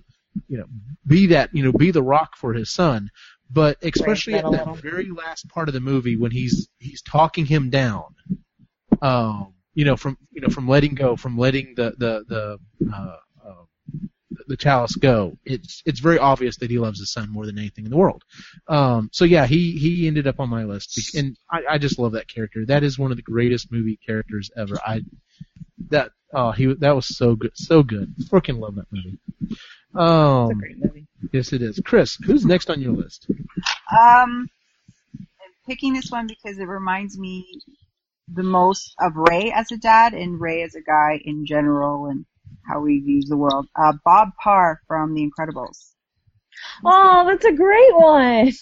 [0.49, 0.67] you know,
[1.07, 3.11] be that, you know, be the rock for his son.
[3.51, 7.71] But especially at that very last part of the movie when he's he's talking him
[7.71, 8.05] down,
[9.03, 12.59] um, you know, from you know from letting go, from letting the the the
[12.93, 13.65] uh, uh,
[14.49, 17.85] the chalice go, it's it's very obvious that he loves his son more than anything
[17.85, 18.23] in the world.
[18.69, 22.13] Um, so yeah, he he ended up on my list, and I, I just love
[22.13, 22.67] that character.
[22.67, 24.79] That is one of the greatest movie characters ever.
[24.87, 25.03] I
[25.91, 28.13] that oh he that was so good, so good.
[28.31, 29.19] Freaking love that movie.
[29.41, 29.61] It's
[29.99, 31.06] a Um, great movie.
[31.33, 31.81] Yes, it is.
[31.85, 33.27] Chris, who's next on your list?
[33.91, 34.49] Um,
[35.41, 37.47] I'm picking this one because it reminds me
[38.33, 42.25] the most of Ray as a dad and Ray as a guy in general and
[42.69, 43.69] how he views the world.
[43.77, 45.93] Uh, Bob Parr from The Incredibles.
[46.85, 48.53] Oh, that's a great one.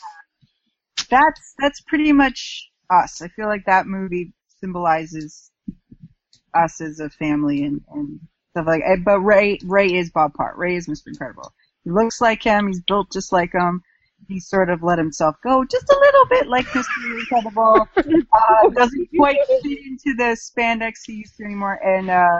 [1.11, 3.23] That's that's pretty much us.
[3.23, 5.51] I feel like that movie symbolizes
[6.55, 8.83] us as a family and, and stuff like.
[8.87, 10.55] eh, But Ray Ray is Bob Parr.
[10.57, 11.09] Ray is Mr.
[11.09, 11.53] Incredible.
[11.85, 12.67] He looks like him.
[12.69, 13.83] He's built just like him.
[14.29, 17.21] He sort of let himself go just a little bit like Mr.
[17.21, 17.89] Incredible.
[18.35, 21.79] Uh, doesn't quite fit into the spandex he used to anymore.
[21.85, 22.39] And uh,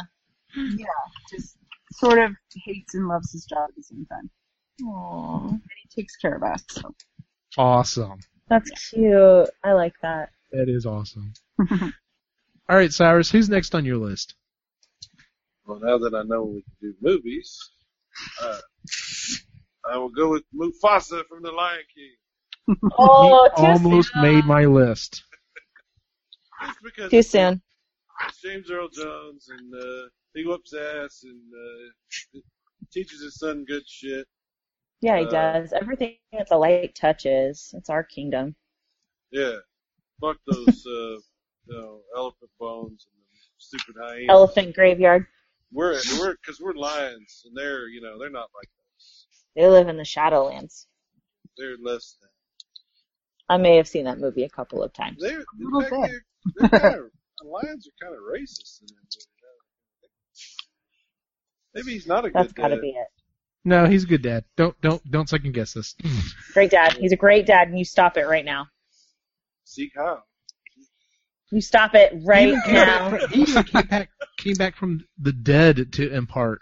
[0.57, 0.87] yeah,
[1.31, 1.57] just
[1.93, 2.33] sort of
[2.65, 4.31] hates and loves his job at the same time.
[4.87, 6.63] Aw, And he takes care of us.
[6.71, 6.95] So.
[7.57, 8.19] Awesome.
[8.49, 9.49] that's cute.
[9.63, 10.31] I like that.
[10.53, 11.33] That is awesome.
[11.71, 14.35] All right, Cyrus, who's next on your list?
[15.67, 17.59] Well, now that I know we can do movies,
[18.43, 18.59] uh,
[19.91, 22.17] I will go with Mufasa from The Lion King.
[22.99, 24.23] Oh, he almost soon.
[24.23, 25.23] made my list.
[26.65, 27.63] Just because Too soon.
[28.43, 32.39] James Earl Jones and uh, he whoops ass and uh,
[32.93, 34.27] teaches his son good shit.
[35.01, 35.73] Yeah, he Uh, does.
[35.73, 37.75] Everything that the light touches.
[37.77, 38.55] It's our kingdom.
[39.33, 39.57] Yeah,
[40.21, 41.17] fuck those uh,
[41.67, 44.29] you know, elephant bones and the stupid hyenas.
[44.31, 45.27] Elephant graveyard.
[45.75, 49.27] We're we're because we're lions and they're you know they're not like us.
[49.57, 50.87] They live in the Shadowlands.
[51.59, 52.31] They're less than.
[53.49, 55.19] I may have seen that movie a couple of times.
[55.21, 56.23] They're, in little fact, bit.
[56.57, 57.11] they're, they're kind of,
[57.45, 59.27] lions are kind of racist in that movie.
[61.75, 62.81] Maybe he's not a That's good uh, got to dad.
[62.83, 63.07] be it.
[63.65, 64.45] No, he's a good dad.
[64.57, 65.95] Don't don't don't second guess this.
[66.55, 66.95] Great dad.
[66.95, 68.67] He's a great dad, and you stop it right now.
[69.65, 70.23] Seek how?
[71.51, 73.19] You stop it right Even now.
[73.33, 74.11] even came back
[74.45, 76.61] came back from the dead to impart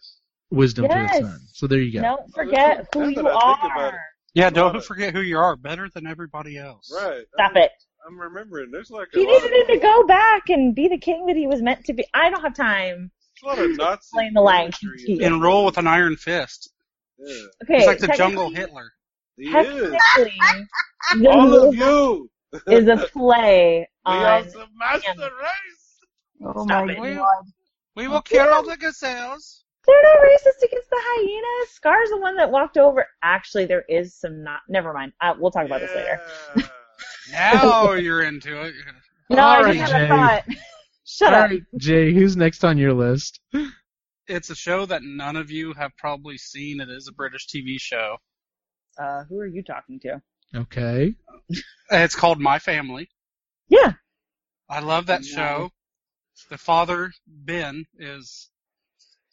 [0.51, 1.11] wisdom to Yes.
[1.19, 1.41] his son.
[1.53, 2.03] So there you go.
[2.03, 4.01] Don't forget who that you I think about are.
[4.35, 5.57] Yeah, There's a lot don't of- forget who you are.
[5.57, 6.91] Better than everybody else.
[6.95, 7.25] Right.
[7.35, 7.73] Stop I'm, it.
[8.07, 8.71] I'm remembering.
[8.71, 11.37] There's like a He lot, of, needed to go back and be the king that
[11.37, 12.05] he was meant to be.
[12.15, 13.11] I don't have time.
[13.43, 14.91] a lot of Nazi Playing the Lion King.
[15.09, 15.27] in that.
[15.27, 16.71] Enroll with an iron fist.
[17.19, 18.91] Yeah, Okay, He's like the jungle Hitler.
[19.37, 19.53] he is.
[19.53, 20.41] Technically,
[21.21, 22.31] the All of you.
[22.67, 24.25] is a play We on.
[24.25, 26.01] are the master race.
[26.45, 27.15] Oh Stop my it.
[27.17, 27.45] god.
[27.97, 29.65] We will kill all the gazelles.
[29.87, 31.71] They're not racist against the hyenas.
[31.73, 33.07] Scar's the one that walked over.
[33.23, 34.61] Actually, there is some not.
[34.69, 35.13] Never mind.
[35.21, 36.21] Uh, we'll talk about this later.
[37.33, 38.75] Now you're into it.
[39.29, 40.09] No, All I right, just had a Jay.
[40.09, 40.45] thought.
[41.05, 41.51] Shut All up.
[41.51, 43.41] right, Jay, who's next on your list?
[44.29, 46.81] It's a show that none of you have probably seen.
[46.81, 48.17] It is a British TV show.
[48.99, 50.23] Uh, who are you talking to?
[50.55, 51.15] Okay.
[51.91, 53.11] It's called My Family.
[53.69, 53.93] Yeah.
[54.71, 55.27] I love that No.
[55.27, 55.71] show.
[56.51, 58.51] The father, Ben, is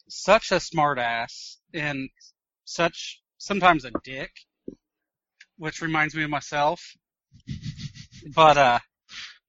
[0.08, 2.08] such a smart ass and
[2.64, 4.30] such sometimes a dick,
[5.56, 6.96] which reminds me of myself.
[8.34, 8.78] But uh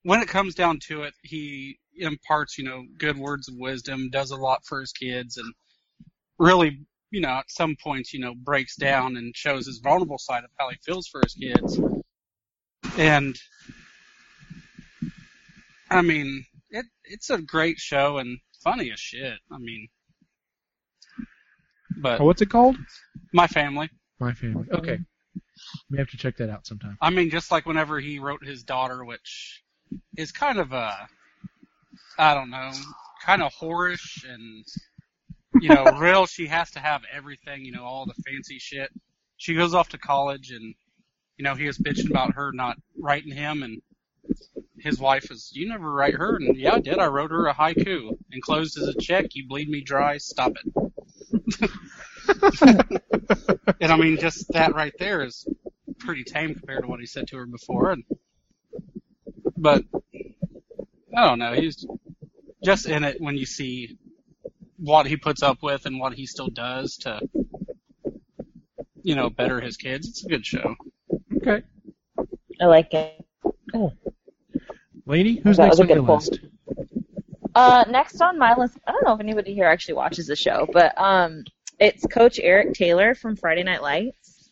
[0.03, 4.31] when it comes down to it, he imparts, you know, good words of wisdom, does
[4.31, 5.53] a lot for his kids and
[6.39, 10.43] really, you know, at some points, you know, breaks down and shows his vulnerable side
[10.43, 11.79] of how he feels for his kids.
[12.97, 13.35] And
[15.89, 19.37] I mean, it it's a great show and funny as shit.
[19.51, 19.87] I mean,
[21.97, 22.77] but Oh, what's it called?
[23.33, 23.89] my family.
[24.19, 24.63] My family.
[24.63, 24.75] Mm-hmm.
[24.75, 24.99] Okay.
[25.89, 26.97] We have to check that out sometime.
[27.01, 29.61] I mean, just like whenever he wrote his daughter, which
[30.17, 31.07] is kind of a,
[32.17, 32.71] I don't know,
[33.23, 34.65] kind of whorish and,
[35.61, 36.25] you know, real.
[36.25, 38.89] She has to have everything, you know, all the fancy shit.
[39.37, 40.73] She goes off to college and,
[41.37, 43.81] you know, he was bitching about her not writing him and
[44.81, 46.35] his wife is, you never write her.
[46.35, 46.97] And yeah, I did.
[46.97, 49.35] I wrote her a haiku enclosed as a check.
[49.35, 50.17] You bleed me dry.
[50.17, 51.71] Stop it.
[53.79, 55.47] and I mean, just that right there is
[55.99, 57.91] pretty tame compared to what he said to her before.
[57.91, 58.03] And,
[59.55, 59.83] but
[61.15, 61.53] I don't know.
[61.53, 61.85] He's
[62.63, 63.97] just in it when you see
[64.77, 67.19] what he puts up with and what he still does to,
[69.03, 70.07] you know, better his kids.
[70.07, 70.75] It's a good show.
[71.37, 71.61] Okay.
[72.59, 73.25] I like it.
[75.11, 76.39] Laney, who's That next on your list?
[77.53, 80.67] Uh, next on my list, I don't know if anybody here actually watches the show,
[80.71, 81.43] but um,
[81.79, 84.51] it's Coach Eric Taylor from Friday Night Lights,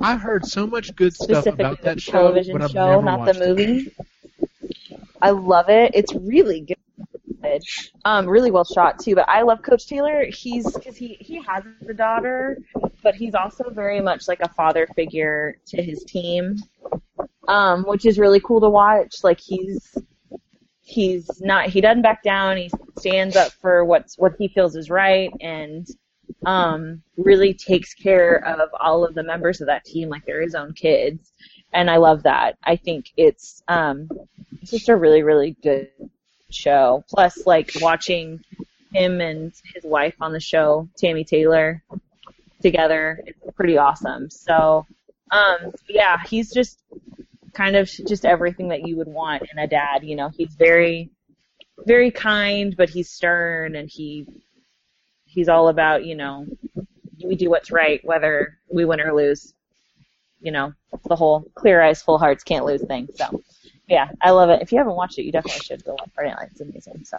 [0.00, 2.90] I've heard so much good stuff specifically about that the show, television but I've show,
[2.90, 3.48] never not watched the it.
[3.48, 3.94] movie.
[5.22, 5.92] I love it.
[5.94, 6.76] It's really good.
[7.40, 7.62] good.
[8.04, 9.14] Um, really well shot too.
[9.14, 10.24] But I love Coach Taylor.
[10.24, 12.58] He's because he he has a daughter,
[13.04, 16.56] but he's also very much like a father figure to his team,
[17.48, 19.22] um, which is really cool to watch.
[19.22, 19.96] Like he's
[20.82, 22.56] he's not he doesn't back down.
[22.56, 25.86] He stands up for what's what he feels is right and
[26.44, 30.54] um, really takes care of all of the members of that team like they're his
[30.54, 31.32] own kids.
[31.72, 32.58] And I love that.
[32.62, 34.08] I think it's um,
[34.60, 35.88] it's just a really really good
[36.50, 37.04] show.
[37.08, 38.40] Plus, like watching
[38.92, 41.82] him and his wife on the show, Tammy Taylor,
[42.60, 44.30] together, it's pretty awesome.
[44.30, 44.86] So,
[45.30, 46.78] um, yeah, he's just
[47.52, 50.04] kind of just everything that you would want in a dad.
[50.04, 51.10] You know, he's very,
[51.86, 54.26] very kind, but he's stern, and he
[55.24, 56.46] he's all about you know
[57.24, 59.54] we do what's right whether we win or lose.
[60.40, 60.72] You know,
[61.06, 63.08] the whole clear eyes, full hearts, can't lose thing.
[63.14, 63.42] So,
[63.86, 64.60] yeah, I love it.
[64.60, 66.48] If you haven't watched it, you definitely should go watch Night.
[66.50, 67.04] It's amazing.
[67.04, 67.18] So.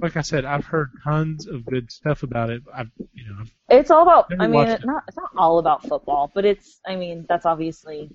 [0.00, 2.62] Like I said, I've heard tons of good stuff about it.
[2.74, 4.26] I've, you know, I've It's all about.
[4.38, 4.86] I mean, it's it.
[4.86, 5.04] not.
[5.08, 6.80] It's not all about football, but it's.
[6.86, 8.10] I mean, that's obviously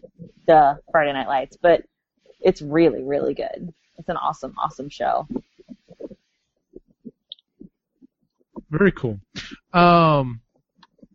[0.46, 1.84] the Friday Night Lights, but
[2.42, 3.74] it's really, really good.
[3.98, 5.28] It's an awesome, awesome show.
[8.70, 9.20] Very cool.
[9.74, 10.42] Um,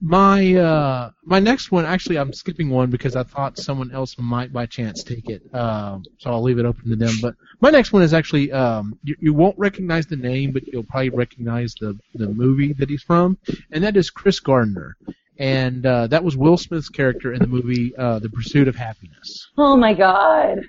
[0.03, 4.53] my uh, my next one, actually, I'm skipping one because I thought someone else might
[4.53, 5.43] by chance take it.
[5.55, 7.15] Um, so I'll leave it open to them.
[7.23, 10.83] But my next one is actually um, you, you won't recognize the name, but you'll
[10.83, 13.39] probably recognize the the movie that he's from,
[13.71, 14.97] and that is Chris Gardner.
[15.39, 19.47] And uh, that was Will Smith's character in the movie uh, The Pursuit of Happyness.
[19.57, 20.63] Oh my God!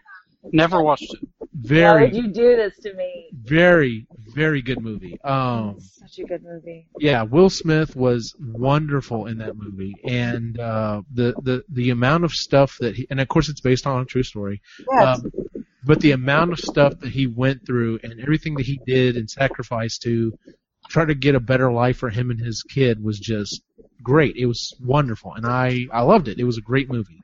[0.51, 1.19] Never watched it.
[1.39, 3.29] Why Very, would you do this to me?
[3.34, 5.19] very, very good movie.
[5.23, 6.88] Um, such a good movie.
[6.99, 12.32] yeah, Will Smith was wonderful in that movie, and uh, the the the amount of
[12.34, 15.19] stuff that he, and of course it's based on a true story, Yes.
[15.19, 15.32] um,
[15.86, 19.29] but the amount of stuff that he went through and everything that he did and
[19.29, 20.34] sacrificed to
[20.89, 23.62] try to get a better life for him and his kid was just
[24.01, 24.36] great.
[24.36, 26.39] It was wonderful, and I I loved it.
[26.39, 27.21] It was a great movie.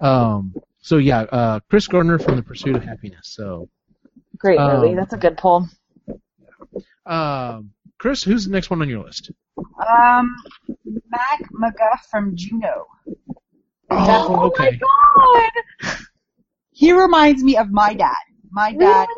[0.00, 3.24] Um, so yeah, uh, Chris Gardner from The Pursuit of Happyness.
[3.24, 3.70] So,
[4.36, 4.94] Great Um.
[4.94, 5.66] That's a good pull.
[7.06, 9.30] um, Chris, who's the next one on your list?
[9.56, 10.36] Um,
[10.84, 12.86] Mac MacGuff from Juno.
[13.90, 14.78] Oh, okay.
[14.78, 15.96] my God!
[16.72, 18.14] He reminds me of my dad.
[18.50, 19.08] My dad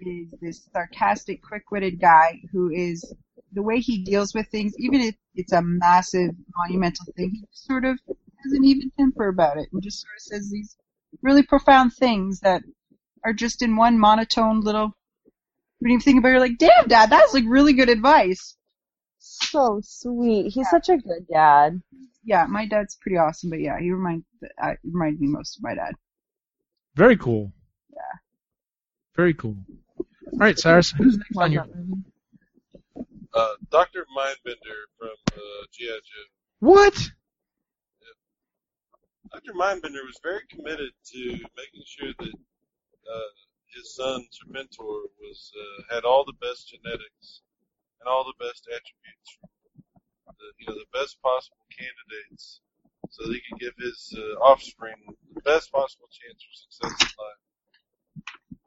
[0.00, 3.14] is this sarcastic, quick-witted guy who is
[3.52, 7.84] the way he deals with things, even if it's a massive, monumental thing, he sort
[7.84, 10.76] of has an even temper about it and just sort of says these
[11.22, 12.62] really profound things that
[13.24, 14.92] are just in one monotone little.
[15.80, 18.56] When you think about it, you're like, damn, dad, that's like really good advice.
[19.18, 20.52] So sweet.
[20.52, 21.80] He's such a good dad.
[22.22, 24.24] Yeah, my dad's pretty awesome, but yeah, he reminds
[24.62, 25.94] uh, reminds me most of my dad.
[26.94, 27.52] Very cool.
[27.90, 28.18] Yeah.
[29.16, 29.56] Very cool.
[29.98, 31.66] All right, Cyrus, who's next on your.
[33.32, 34.06] Uh, Dr.
[34.16, 35.96] Mindbender from uh, G.I.
[35.96, 36.28] Joe.
[36.60, 37.10] What?
[39.34, 39.52] Dr.
[39.54, 41.18] Mindbender was very committed to
[41.58, 43.30] making sure that uh,
[43.74, 47.42] his son Serpentor was uh, had all the best genetics
[47.98, 49.38] and all the best attributes,
[50.38, 52.60] the, you know, the best possible candidates,
[53.10, 54.94] so that he could give his uh, offspring
[55.34, 57.42] the best possible chance for success in life.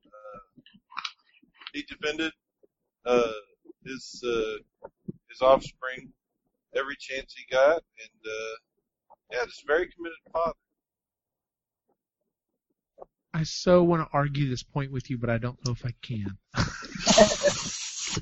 [0.06, 0.62] Uh,
[1.72, 2.34] he defended
[3.06, 3.40] uh,
[3.86, 4.90] his uh,
[5.30, 6.12] his offspring
[6.76, 8.56] every chance he got, and uh,
[9.32, 10.54] yeah, just very committed father.
[13.34, 15.94] I so want to argue this point with you, but I don't know if I
[16.02, 16.38] can.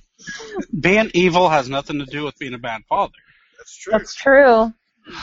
[0.79, 3.13] Being evil has nothing to do with being a bad father.
[3.57, 3.91] That's true.
[3.91, 4.73] That's true.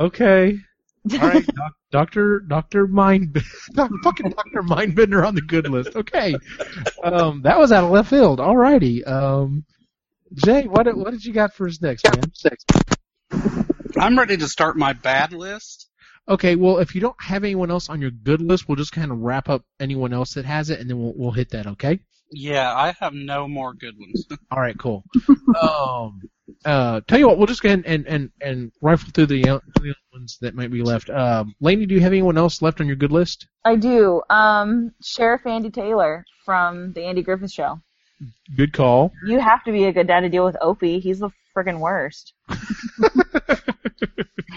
[0.00, 0.58] Okay.
[1.12, 3.40] All right, doc, Doctor Doctor Mind,
[3.72, 5.94] doc, fucking Doctor Mindbender on the good list.
[5.94, 6.36] Okay,
[7.04, 8.40] um, that was out of left field.
[8.40, 9.04] All righty.
[9.04, 9.64] Um,
[10.34, 12.32] Jay, what what did you got for us next, man?
[13.98, 15.88] I'm ready to start my bad list.
[16.28, 19.12] Okay, well, if you don't have anyone else on your good list, we'll just kind
[19.12, 21.66] of wrap up anyone else that has it, and then we'll we'll hit that.
[21.66, 22.00] Okay.
[22.32, 24.26] Yeah, I have no more good ones.
[24.50, 25.04] All right, cool.
[25.60, 26.20] um,
[26.64, 29.60] uh, tell you what, we'll just go ahead and and and rifle through the, uh,
[29.80, 31.08] the ones that might be left.
[31.08, 33.46] Um, Lainey, do you have anyone else left on your good list?
[33.64, 34.20] I do.
[34.28, 37.80] Um, Sheriff Andy Taylor from the Andy Griffith Show.
[38.56, 39.12] Good call.
[39.26, 41.00] You have to be a good dad to deal with Opie.
[41.00, 42.34] He's the friggin' worst.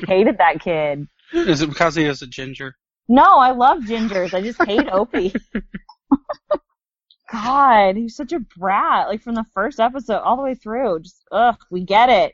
[0.07, 1.07] Hated that kid.
[1.34, 2.76] Is it because he is a ginger?
[3.07, 4.34] No, I love gingers.
[4.34, 5.34] I just hate Opie.
[7.32, 9.07] God, he's such a brat.
[9.07, 11.01] Like from the first episode all the way through.
[11.01, 12.34] Just ugh, we get it.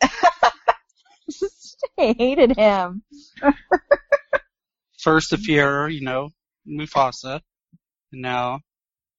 [1.30, 3.02] just hated him.
[4.98, 6.30] First, if you're, you know,
[6.66, 7.40] Mufasa,
[8.12, 8.60] and now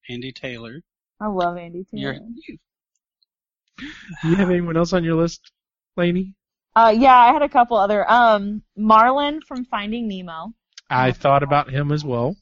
[0.09, 0.81] Andy Taylor.
[1.19, 2.19] I love Andy Taylor.
[2.47, 2.57] You're.
[4.21, 5.51] Do you have anyone else on your list,
[5.97, 6.33] Lainey?
[6.75, 8.09] Uh, yeah, I had a couple other.
[8.09, 10.53] Um, Marlin from Finding Nemo.
[10.89, 12.35] I thought about him as well.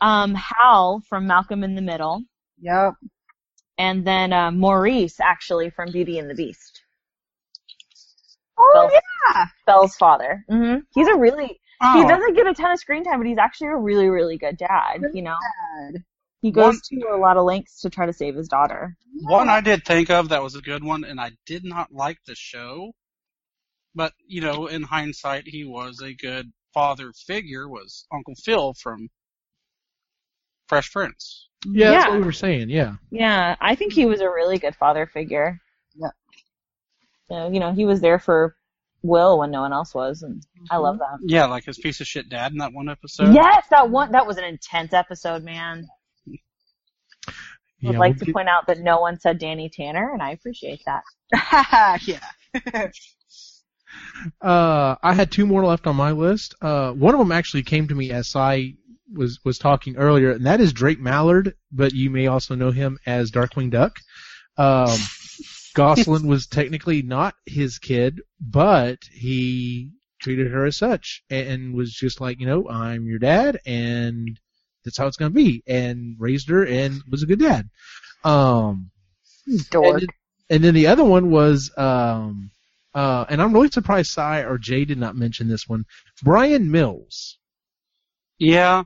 [0.00, 2.22] Um, Hal from Malcolm in the Middle.
[2.60, 2.94] Yep.
[3.78, 6.82] And then uh, Maurice, actually, from Beauty and the Beast.
[8.58, 9.02] Oh Belle's,
[9.34, 9.46] yeah.
[9.66, 10.44] Belle's father.
[10.48, 11.46] hmm He's a really.
[11.48, 14.38] He Oh, doesn't get a ton of screen time, but he's actually a really, really
[14.38, 15.02] good dad.
[15.12, 15.34] You know,
[15.80, 16.04] Bad.
[16.42, 18.96] He goes to a lot of lengths to try to save his daughter.
[19.22, 22.18] one I did think of that was a good one, and I did not like
[22.26, 22.92] the show.
[23.94, 29.08] But, you know, in hindsight, he was a good father figure, was Uncle Phil from
[30.66, 31.48] Fresh Prince.
[31.64, 32.70] Yeah, that's what we were saying.
[32.70, 32.94] Yeah.
[33.10, 35.60] Yeah, I think he was a really good father figure.
[35.94, 36.10] Yeah.
[37.28, 38.56] So, you know, he was there for
[39.02, 40.82] Will when no one else was, and I mm-hmm.
[40.82, 41.18] love that.
[41.22, 43.34] Yeah, like his piece of shit dad in that one episode.
[43.34, 45.86] Yes, that one that was an intense episode, man.
[47.82, 47.90] Yeah.
[47.90, 50.30] Would like we'll to get- point out that no one said Danny Tanner, and I
[50.30, 51.02] appreciate that.
[52.06, 52.88] yeah.
[54.40, 56.54] Uh, I had two more left on my list.
[56.62, 58.74] Uh, one of them actually came to me as I
[59.12, 62.98] was was talking earlier, and that is Drake Mallard, but you may also know him
[63.04, 63.98] as Darkwing Duck.
[64.56, 64.96] Um,
[65.74, 72.20] Gosalyn was technically not his kid, but he treated her as such and was just
[72.20, 74.38] like, you know, I'm your dad, and
[74.84, 77.68] that's how it's gonna be, and raised her and was a good dad.
[78.24, 78.90] Um,
[79.70, 79.86] Dork.
[79.94, 80.08] and then,
[80.50, 82.50] and then the other one was, um,
[82.94, 85.84] uh, and I'm really surprised Cy or Jay did not mention this one.
[86.22, 87.38] Bryan Mills.
[88.38, 88.84] Yeah,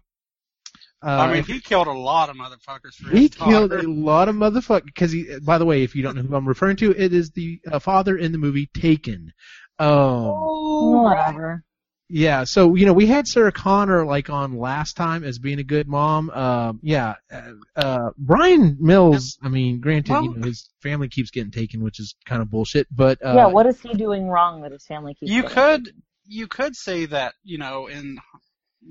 [1.03, 3.87] Uh, I mean, he killed a lot of motherfuckers for he his killed daughter.
[3.87, 4.85] a lot of motherfuckers.
[4.87, 7.31] Because he, by the way, if you don't know who I'm referring to, it is
[7.31, 9.33] the uh, father in the movie Taken.
[9.79, 11.63] Um, Oh, Whatever.
[12.09, 12.45] Yeah.
[12.45, 15.89] So you know, we had Sarah Connor like on last time as being a good
[15.89, 16.31] mom.
[16.31, 17.15] Um, yeah.
[17.33, 19.39] Uh, uh, Bryan Mills.
[19.43, 22.87] I mean, granted, you know, his family keeps getting taken, which is kind of bullshit.
[22.91, 26.03] But uh, yeah, what is he doing wrong that his family keeps You could, taken?
[26.27, 28.19] you could say that, you know, in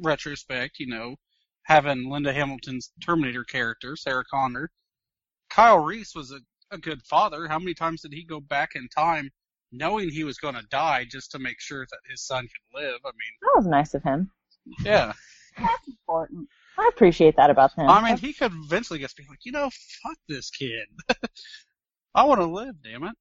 [0.01, 1.16] retrospect, you know,
[1.63, 4.70] having Linda Hamilton's Terminator character, Sarah Connor,
[5.49, 6.39] Kyle Reese was a,
[6.72, 7.47] a good father.
[7.47, 9.32] How many times did he go back in time
[9.78, 13.00] knowing he was going to die just to make sure that his son could live?
[13.06, 14.32] I mean, That was nice of him.
[14.84, 15.14] yeah.
[15.58, 16.48] That's important.
[16.78, 17.90] I appreciate that about him.
[17.90, 19.70] I mean, he could eventually just be like, you know,
[20.04, 20.88] fuck this kid.
[22.16, 23.16] I want to live, damn it.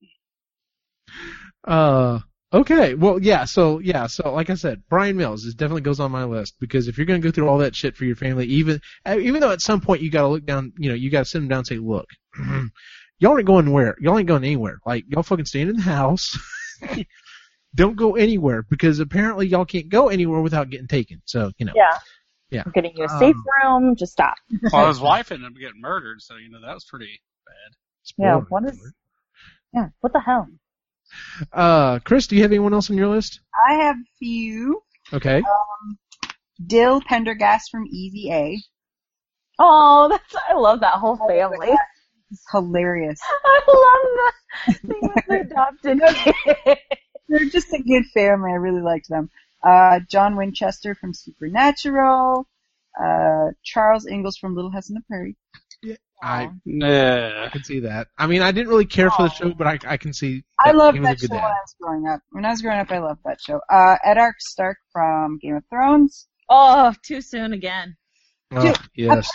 [1.62, 2.18] Uh,
[2.52, 2.94] okay.
[2.94, 3.44] Well, yeah.
[3.44, 4.06] So yeah.
[4.08, 7.06] So like I said, Bryan Mills is definitely goes on my list because if you're
[7.06, 9.80] gonna go through all that shit for your family, even uh, even though at some
[9.80, 12.06] point you gotta look down, you know, you gotta sit them down and say, look,
[13.24, 14.78] y'all ain't going where, y'all ain't going anywhere.
[14.84, 16.38] Like y'all fucking staying in the house.
[17.74, 21.22] Don't go anywhere because apparently y'all can't go anywhere without getting taken.
[21.24, 21.72] So you know.
[21.74, 21.98] yeah.
[22.50, 22.62] Yeah.
[22.66, 23.44] I'm getting you a safe Um,
[23.82, 23.96] room.
[23.96, 24.34] Just stop.
[24.72, 27.76] Well, his wife ended up getting murdered, so, you know, that was pretty bad.
[28.16, 28.36] Yeah.
[28.48, 28.78] What is?
[28.78, 28.94] alert.
[29.72, 29.88] Yeah.
[30.00, 30.46] What the hell?
[31.52, 33.40] Uh, Chris, do you have anyone else on your list?
[33.68, 34.82] I have a few.
[35.12, 35.38] Okay.
[35.38, 35.98] Um,
[36.64, 38.62] Dill Penderghast from Easy A.
[39.58, 40.34] Oh, that's.
[40.48, 41.70] I love that whole family.
[42.30, 43.20] It's hilarious.
[43.44, 44.34] I love
[44.66, 46.00] the thing with the adopted
[46.64, 46.78] kid.
[47.28, 48.50] They're just a good family.
[48.52, 49.30] I really liked them.
[49.62, 52.46] Uh, John Winchester from Supernatural.
[53.02, 55.36] Uh, Charles Ingalls from Little House on the Prairie.
[56.22, 57.44] I Nah.
[57.44, 58.08] I can see that.
[58.16, 60.44] I mean, I didn't really care for the show, but I I can see.
[60.58, 61.44] I that loved that a show good when.
[61.44, 62.20] I was growing up.
[62.30, 63.60] When I was growing up, I loved that show.
[63.70, 66.28] Uh, Eddard Stark from Game of Thrones.
[66.48, 67.96] Oh, too soon again.
[68.56, 69.28] Oh, yes.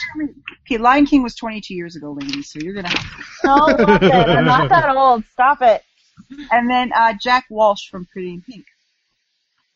[0.65, 3.23] Okay, Lion King was 22 years ago, ladies, so you're gonna have to.
[3.43, 4.11] No, stop it.
[4.13, 5.23] I'm not that old.
[5.31, 5.83] Stop it.
[6.51, 8.65] And then, uh, Jack Walsh from Pretty in Pink.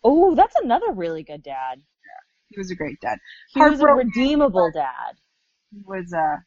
[0.03, 1.75] Oh, that's another really good dad.
[1.77, 3.17] Yeah, He was a great dad.
[3.53, 5.15] He was a redeemable dad.
[5.71, 6.37] He was, uh,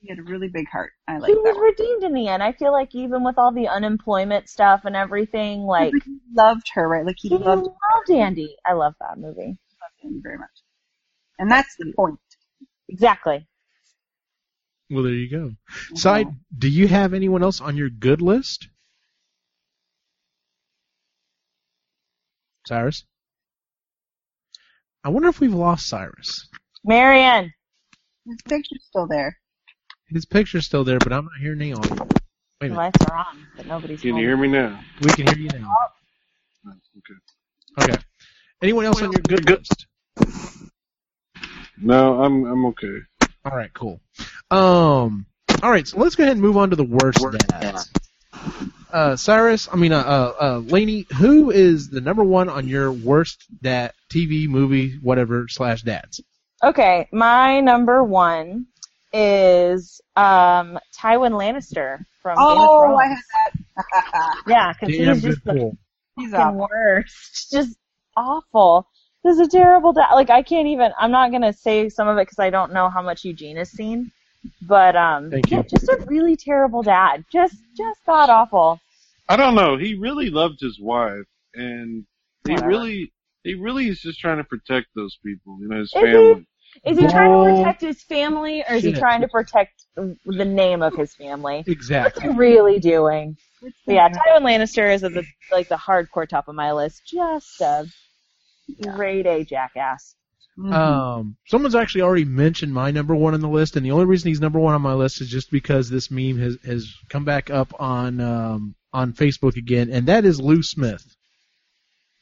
[0.00, 0.92] he had a really big heart.
[1.08, 1.28] I like that.
[1.28, 1.64] He that was one.
[1.64, 2.42] redeemed in the end.
[2.42, 6.86] I feel like even with all the unemployment stuff and everything, like he loved her,
[6.86, 7.04] right?
[7.04, 8.56] Like he he loved loved Andie.
[8.64, 9.58] I love that movie.
[10.00, 10.50] him very much.
[11.38, 12.18] And that's the point.
[12.88, 13.46] Exactly.
[14.90, 15.36] Well, there you go.
[15.48, 15.96] Mm-hmm.
[15.96, 18.68] Side, do you have anyone else on your good list?
[22.66, 23.04] Cyrus?
[25.04, 26.48] I wonder if we've lost Cyrus.
[26.84, 27.52] Marion.
[28.26, 29.38] His picture's still there.
[30.08, 32.08] His picture's still there, but I'm not hearing any audio.
[32.60, 34.20] Wait a The lights are on, but nobody's Can home.
[34.20, 34.80] you hear me now?
[35.02, 35.74] We can hear you now.
[36.66, 37.92] Oh, Okay.
[37.92, 38.02] Okay.
[38.62, 39.86] Anyone else on your good list?
[41.80, 42.98] No, I'm I'm okay.
[43.44, 44.00] All right, cool.
[44.50, 45.26] Um,
[45.62, 47.90] all right, so let's go ahead and move on to the worst dads.
[48.92, 52.90] Uh, Cyrus, I mean, uh, uh, uh, Lainey, who is the number one on your
[52.90, 56.22] worst dad, TV, movie, whatever slash dads?
[56.62, 58.66] Okay, my number one
[59.12, 63.18] is um, Tywin Lannister from Game of Oh, I had
[63.76, 64.42] that.
[64.46, 65.76] Yeah, because he's good just the pull.
[66.16, 66.68] He's fucking awful.
[66.70, 67.50] worst.
[67.52, 67.76] Just
[68.16, 68.88] awful.
[69.28, 70.14] This is a terrible dad.
[70.14, 70.90] Like I can't even.
[70.98, 73.70] I'm not gonna say some of it because I don't know how much Eugene has
[73.70, 74.10] seen.
[74.62, 77.26] But um, Thank yeah, just a really terrible dad.
[77.30, 78.80] Just, just god awful.
[79.28, 79.76] I don't know.
[79.76, 82.06] He really loved his wife, and
[82.46, 82.68] he Whatever.
[82.68, 83.12] really,
[83.44, 86.00] he really is just trying to protect those people, you know, his he?
[86.00, 86.46] family.
[86.86, 90.80] Is he trying to protect his family, or is he trying to protect the name
[90.80, 91.64] of his family?
[91.66, 92.04] Exactly.
[92.04, 92.32] What's Exactly.
[92.32, 93.36] he really doing?
[93.60, 97.02] But yeah, Tywin Lannister is at the like the hardcore top of my list.
[97.06, 97.86] Just a
[98.82, 100.14] grade A jackass.
[100.58, 100.72] Mhm.
[100.72, 104.28] Um, someone's actually already mentioned my number one on the list, and the only reason
[104.28, 107.48] he's number one on my list is just because this meme has has come back
[107.50, 111.04] up on um, on Facebook again, and that is Lou Smith,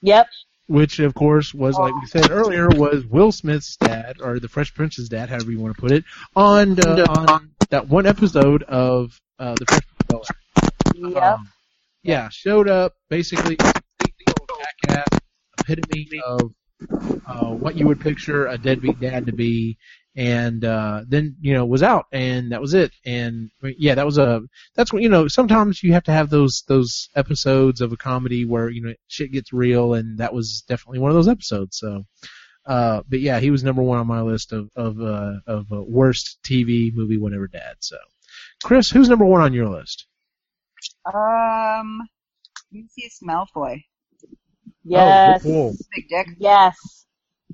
[0.02, 0.26] Yep.
[0.66, 4.74] which of course was like we said earlier was Will Smith's dad or the Fresh
[4.74, 9.18] Prince's dad, however you want to put it, on uh, on that one episode of
[9.38, 10.28] uh, the Fresh Prince.
[11.14, 11.22] Yep.
[11.22, 11.48] Um,
[12.02, 14.50] yeah, showed up basically completely old
[14.84, 15.18] jackass,
[15.66, 16.52] epitome of
[17.26, 19.78] uh, what you would picture a deadbeat dad to be,
[20.14, 22.92] and uh, then you know was out, and that was it.
[23.04, 24.42] And yeah, that was a
[24.74, 25.28] that's what you know.
[25.28, 29.32] Sometimes you have to have those those episodes of a comedy where you know shit
[29.32, 31.78] gets real, and that was definitely one of those episodes.
[31.78, 32.04] So.
[32.66, 35.80] Uh, but yeah, he was number one on my list of of uh, of uh,
[35.80, 37.76] worst TV movie whatever dad.
[37.78, 37.96] So,
[38.64, 40.08] Chris, who's number one on your list?
[41.04, 42.00] Um,
[42.72, 43.84] Lucius Malfoy.
[44.86, 45.40] Oh, yes.
[45.44, 45.76] Oh, cool.
[45.94, 46.28] Big dick.
[46.38, 47.06] Yes.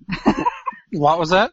[0.92, 1.52] What was that?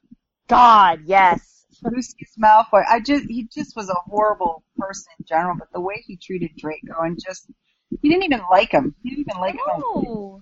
[0.50, 1.66] God, yes.
[1.84, 2.84] Lucius Malfoy.
[2.90, 6.52] I just he just was a horrible person in general, but the way he treated
[6.58, 7.50] Draco and just
[8.02, 8.96] he didn't even like him.
[9.02, 9.62] He didn't even like him.
[9.96, 10.42] No.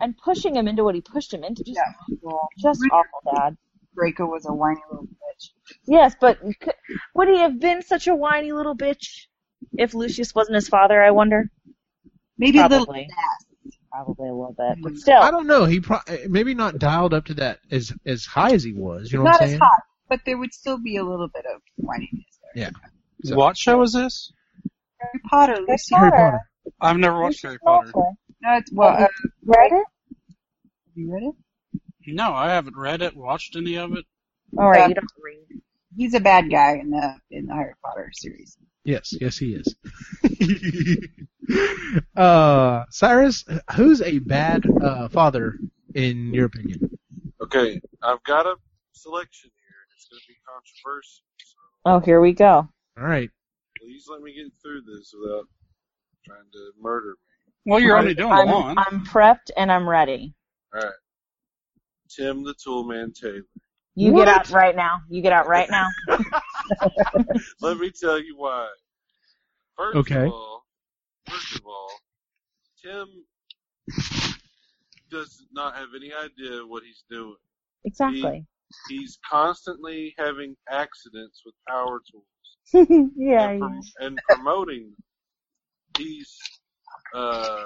[0.00, 2.16] And pushing him into what he pushed him into, just, Yeah.
[2.22, 3.56] Well, just awful, Dad.
[3.94, 5.50] Draco was a whiny little bitch.
[5.86, 6.70] Yes, but c-
[7.14, 9.26] would he have been such a whiny little bitch
[9.76, 11.02] if Lucius wasn't his father?
[11.02, 11.50] I wonder.
[12.38, 13.08] Maybe a little Probably.
[13.92, 14.04] Ass.
[14.04, 14.98] Probably a little bit, but Mm.
[14.98, 15.20] still.
[15.22, 15.64] I don't know.
[15.64, 19.12] He pro- maybe not dialed up to that as as high as he was.
[19.12, 19.58] You know Not what I'm saying?
[19.58, 19.70] Not as saying?
[19.72, 22.64] hot, but there would still be a little bit of whininess there.
[22.64, 22.70] Yeah.
[23.24, 24.32] So- What show is this?
[25.00, 25.88] Harry Potter, Lucius.
[25.94, 26.40] Harry Potter.
[26.80, 27.92] I've never watched Harry Lucius Potter.
[27.92, 28.14] Malfoy.
[28.42, 29.08] No, it's, well, uh,
[29.44, 29.86] Read it?
[30.94, 31.34] you read it?
[32.06, 34.04] No, I haven't read it, watched any of it.
[34.58, 34.88] All right, Yeah.
[34.88, 35.60] you don't read.
[35.96, 38.56] He's a bad guy in the in the Harry Potter series.
[38.84, 39.74] Yes, yes, he is.
[42.16, 43.44] uh, Cyrus,
[43.76, 45.56] who's a bad uh, father
[45.94, 46.98] in your opinion?
[47.42, 48.56] Okay, I've got a
[48.92, 49.76] selection here.
[49.96, 52.68] It's going to be controversial, so Oh, here we go.
[52.98, 53.30] All right.
[53.80, 55.46] please let me get through this without
[56.24, 57.52] trying to murder me.
[57.70, 58.76] Well, you're only doing I'm, one.
[58.78, 60.34] I'm prepped and I'm ready.
[60.74, 60.92] All right,
[62.08, 63.42] Tim the Toolman Taylor.
[63.94, 64.26] You What?
[64.26, 65.00] get out right now.
[65.08, 65.88] You get out right now.
[67.60, 68.68] Let me tell you why.
[69.76, 70.26] First Okay.
[70.26, 70.59] of all,
[71.30, 71.90] first of all,
[72.82, 73.06] Tim
[75.10, 77.36] does not have any idea what he's doing.
[77.84, 78.46] Exactly.
[78.88, 83.50] He's constantly having accidents with power tools yeah.
[83.50, 84.82] and, prom- and promoting.
[84.82, 84.96] them.
[85.98, 86.36] He's
[87.14, 87.64] uh,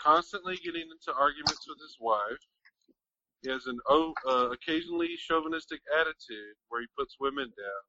[0.00, 2.38] constantly getting into arguments with his wife.
[3.42, 7.82] He has an uh, occasionally chauvinistic attitude where he puts women down.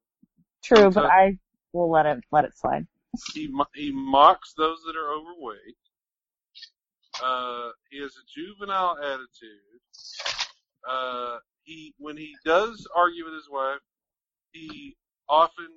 [0.62, 1.38] True, but I
[1.72, 2.86] will let it let it slide.
[3.34, 5.76] He he mocks those that are overweight.
[7.22, 9.80] Uh, he has a juvenile attitude.
[10.88, 13.80] Uh, he when he does argue with his wife,
[14.52, 14.96] he
[15.28, 15.68] often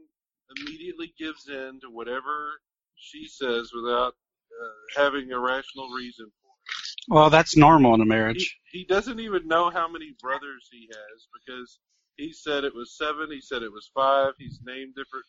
[0.57, 2.61] immediately gives in to whatever
[2.95, 6.67] she says without uh, having a rational reason for it.
[7.09, 8.57] Well, that's normal in a He, marriage.
[8.65, 11.79] he doesn't even know how many brothers he has because
[12.17, 13.31] he said it was seven.
[13.31, 14.33] He said it was five.
[14.39, 15.25] He's named different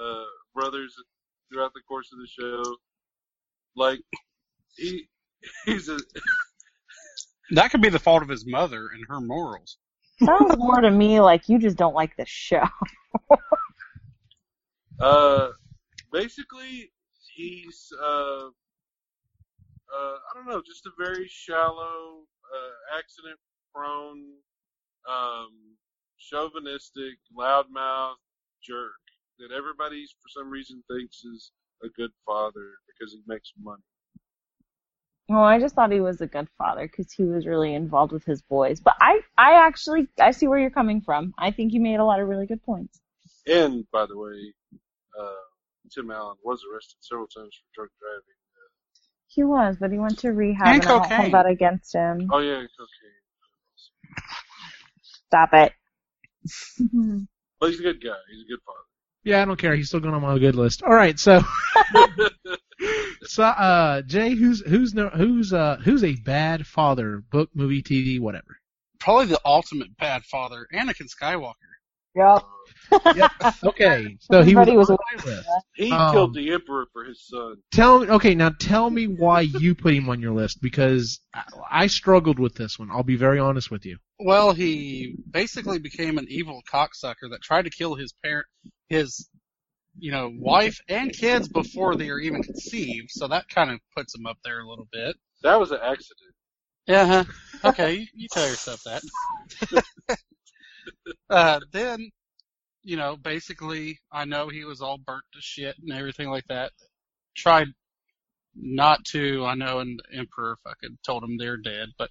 [0.00, 0.24] uh,
[0.54, 0.94] brothers
[1.50, 2.62] throughout the course of the show.
[3.76, 4.00] Like
[4.76, 5.08] he
[5.64, 5.98] he's a
[7.52, 9.78] That could be the fault of his mother and her morals.
[10.24, 12.64] Sounds more to me like you just don't like the show.
[15.00, 15.48] uh
[16.12, 16.90] basically
[17.34, 18.50] he's uh uh
[19.96, 22.24] I don't know just a very shallow
[22.54, 23.38] uh accident
[23.72, 24.24] prone
[25.08, 25.50] um
[26.18, 28.16] chauvinistic loudmouth
[28.62, 29.07] jerk
[29.38, 31.52] that everybody for some reason thinks is
[31.84, 33.82] a good father because he makes money.
[35.28, 38.24] Well, I just thought he was a good father because he was really involved with
[38.24, 38.80] his boys.
[38.80, 41.34] But I, I actually, I see where you're coming from.
[41.38, 43.00] I think you made a lot of really good points.
[43.46, 44.54] And by the way,
[45.18, 45.44] uh,
[45.92, 48.36] Tim Allen was arrested several times for drunk driving.
[49.28, 51.20] He was, but he went to rehab And and, I won't cocaine.
[51.20, 52.28] hold that against him.
[52.32, 53.22] Oh yeah, cocaine.
[55.28, 55.72] Stop it.
[57.60, 58.16] But he's a good guy.
[58.30, 58.87] He's a good father.
[59.28, 59.76] Yeah, I don't care.
[59.76, 60.82] He's still going on my good list.
[60.82, 61.42] All right, so
[63.24, 67.22] so uh, Jay, who's who's no, who's uh who's a bad father?
[67.30, 68.58] Book, movie, TV, whatever.
[68.98, 71.52] Probably the ultimate bad father, Anakin Skywalker.
[72.18, 73.30] Yep.
[73.64, 75.48] Okay, so he was, Everybody was on my list.
[75.74, 77.56] He Um, killed the emperor for his son.
[77.72, 81.44] Tell me, okay, now tell me why you put him on your list because I,
[81.70, 82.90] I struggled with this one.
[82.90, 83.98] I'll be very honest with you.
[84.20, 88.46] Well, he basically became an evil cocksucker that tried to kill his parent,
[88.88, 89.28] his,
[89.98, 93.10] you know, wife and kids before they were even conceived.
[93.10, 95.16] So that kind of puts him up there a little bit.
[95.42, 96.34] That was an accident.
[96.86, 97.06] Yeah.
[97.06, 97.24] huh
[97.64, 99.02] Okay, you, you tell yourself that.
[101.30, 102.10] uh, then,
[102.82, 106.72] you know, basically, I know he was all burnt to shit and everything like that.
[107.36, 107.68] Tried
[108.54, 109.44] not to.
[109.44, 112.10] I know, and the Emperor fucking told him they're dead, but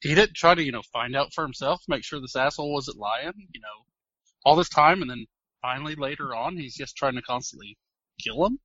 [0.00, 2.98] he didn't try to, you know, find out for himself, make sure this asshole wasn't
[2.98, 3.84] lying, you know,
[4.44, 5.26] all this time, and then
[5.62, 7.76] finally later on, he's just trying to constantly
[8.22, 8.58] kill him.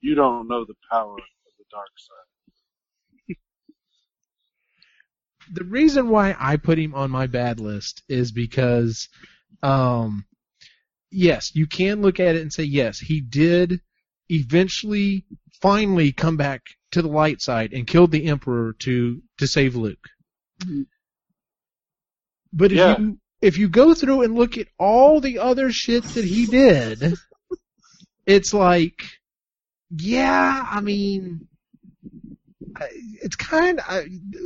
[0.00, 2.31] You don't know the power of the dark side.
[5.50, 9.08] The reason why I put him on my bad list is because,
[9.62, 10.24] um,
[11.10, 13.80] yes, you can look at it and say, yes, he did
[14.28, 15.24] eventually,
[15.60, 16.62] finally come back
[16.92, 20.08] to the light side and killed the Emperor to, to save Luke.
[20.60, 20.86] Mhm.
[22.52, 22.98] But if Yeah.
[22.98, 27.14] you, if you go through and look at all the other shit that he did,
[28.26, 29.04] it's like,
[29.90, 31.51] yeah, I mean, I-
[33.22, 34.04] it's kind of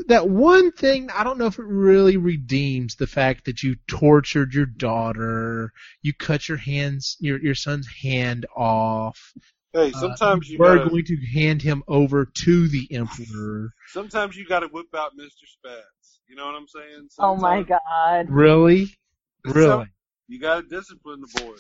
[0.08, 1.10] that one thing.
[1.10, 5.72] I don't know if it really redeems the fact that you tortured your daughter,
[6.02, 9.32] you cut your hands, your your son's hand off.
[9.72, 13.70] Hey, uh, sometimes you are going to hand him over to the emperor.
[13.88, 15.46] sometimes you gotta whip out Mr.
[15.46, 16.20] Spats.
[16.28, 17.08] You know what I'm saying?
[17.18, 18.28] Oh my god.
[18.28, 18.96] Really,
[19.44, 19.86] really.
[20.28, 21.56] You gotta discipline the boy.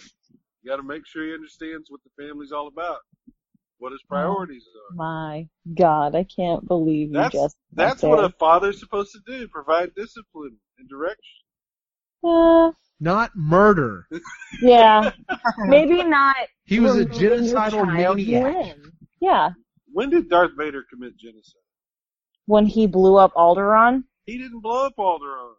[0.62, 2.98] You gotta make sure he understands what the family's all about,
[3.78, 4.96] what his priorities are.
[4.96, 8.24] My god, I can't believe you That's just that's what there.
[8.26, 11.20] a father's supposed to do: provide discipline and direction.
[12.24, 14.06] Uh, Not murder.
[14.62, 15.10] yeah,
[15.58, 16.36] maybe not.
[16.64, 18.54] He was a genocidal maniac.
[18.54, 18.92] limb.
[19.20, 19.50] Yeah,
[19.92, 21.62] When did Darth Vader commit genocide?
[22.46, 24.04] when he blew up Alderaan.
[24.24, 25.54] He didn't blow up Alderaan.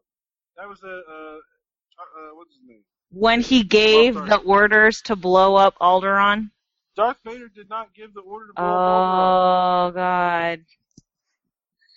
[0.58, 1.38] That was a uh,
[2.00, 2.84] uh, what's his name?
[3.10, 6.52] When he gave Oh, the orders to blow up Alderaan.
[6.98, 10.60] Darth Vader did not give the order to blow up Oh god.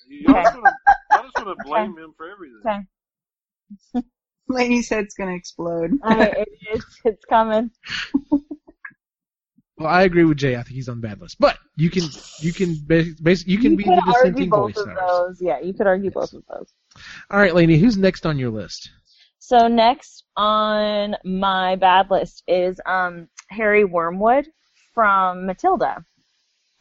[0.08, 0.22] Alderaan.
[0.22, 0.76] Y'all just wanna-
[1.24, 2.86] just want to blame him for everything.
[3.94, 4.06] Okay.
[4.48, 5.92] Lainey said it's gonna explode.
[6.02, 7.70] I, it, it's it's coming.
[9.78, 10.56] Well, I agree with Jay.
[10.56, 11.36] I think he's on the bad list.
[11.40, 12.02] But you can
[12.40, 14.84] you can basically you can be could the argue dissenting both voice.
[14.84, 15.40] of of those.
[15.40, 16.68] Yeah, you could argue both of those.
[17.30, 18.90] All right, Lainey, who's next on your list?
[19.38, 24.48] So next on my bad list is um Harry Wormwood
[24.94, 26.04] from Matilda.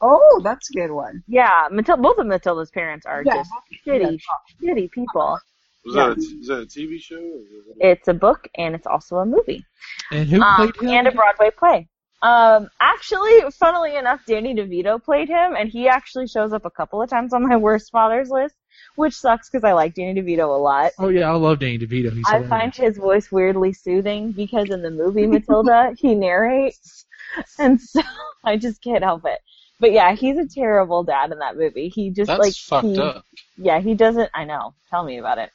[0.02, 1.24] Oh, that's a good one.
[1.28, 2.02] Yeah, Matilda.
[2.02, 3.36] Both of Matilda's parents are Yeah.
[3.36, 3.52] just
[3.86, 4.20] shitty,
[4.64, 5.38] shitty people.
[5.86, 7.16] Was that a, is that a TV show?
[7.18, 9.66] Or was It's a book and it's also a movie.
[10.12, 10.90] And who Um, played him?
[10.90, 11.88] and a Broadway play.
[12.22, 17.02] Um, actually, funnily enough, Danny DeVito played him, and he actually shows up a couple
[17.02, 18.56] of times on my worst fathers list,
[18.96, 20.92] which sucks because I like Danny DeVito a lot.
[21.00, 22.12] oh yeah, I love Danny DeVito.
[22.14, 22.50] He's I hilarious.
[22.50, 27.06] find his voice weirdly soothing because in the movie Matilda, he narrates,
[27.60, 28.02] and so
[28.44, 29.40] I just can't help it.
[29.80, 31.90] But yeah, he's a terrible dad in that movie.
[31.90, 33.26] He just That's like fucked he, up.
[33.58, 34.30] yeah, he doesn't.
[34.34, 34.74] I know.
[34.90, 35.52] Tell me about it.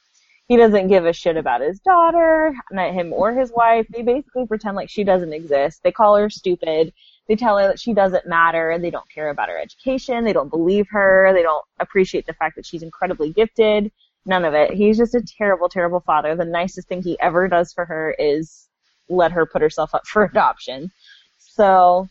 [0.49, 3.87] He doesn't give a shit about his daughter, not him or his wife.
[3.89, 5.83] They basically pretend like she doesn't exist.
[5.83, 6.93] They call her stupid.
[7.29, 8.79] They tell her that she doesn't matter.
[8.79, 10.25] They don't care about her education.
[10.25, 11.33] They don't believe her.
[11.35, 13.91] They don't appreciate the fact that she's incredibly gifted.
[14.27, 14.73] None of it.
[14.73, 16.35] He's just a terrible, terrible father.
[16.35, 18.69] The nicest thing he ever does for her is
[19.09, 20.91] let her put herself up for adoption.
[21.55, 22.09] So,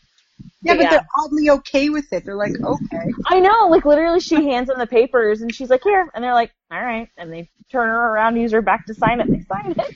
[0.62, 0.90] Yeah, but Yeah.
[0.90, 2.24] they're oddly okay with it.
[2.24, 3.12] They're like, okay.
[3.26, 6.08] I know, like literally she hands them the papers and she's like, here.
[6.14, 7.08] And they're like, all right.
[7.18, 9.26] And they turn her around, use her back to sign it.
[9.28, 9.94] They sign it.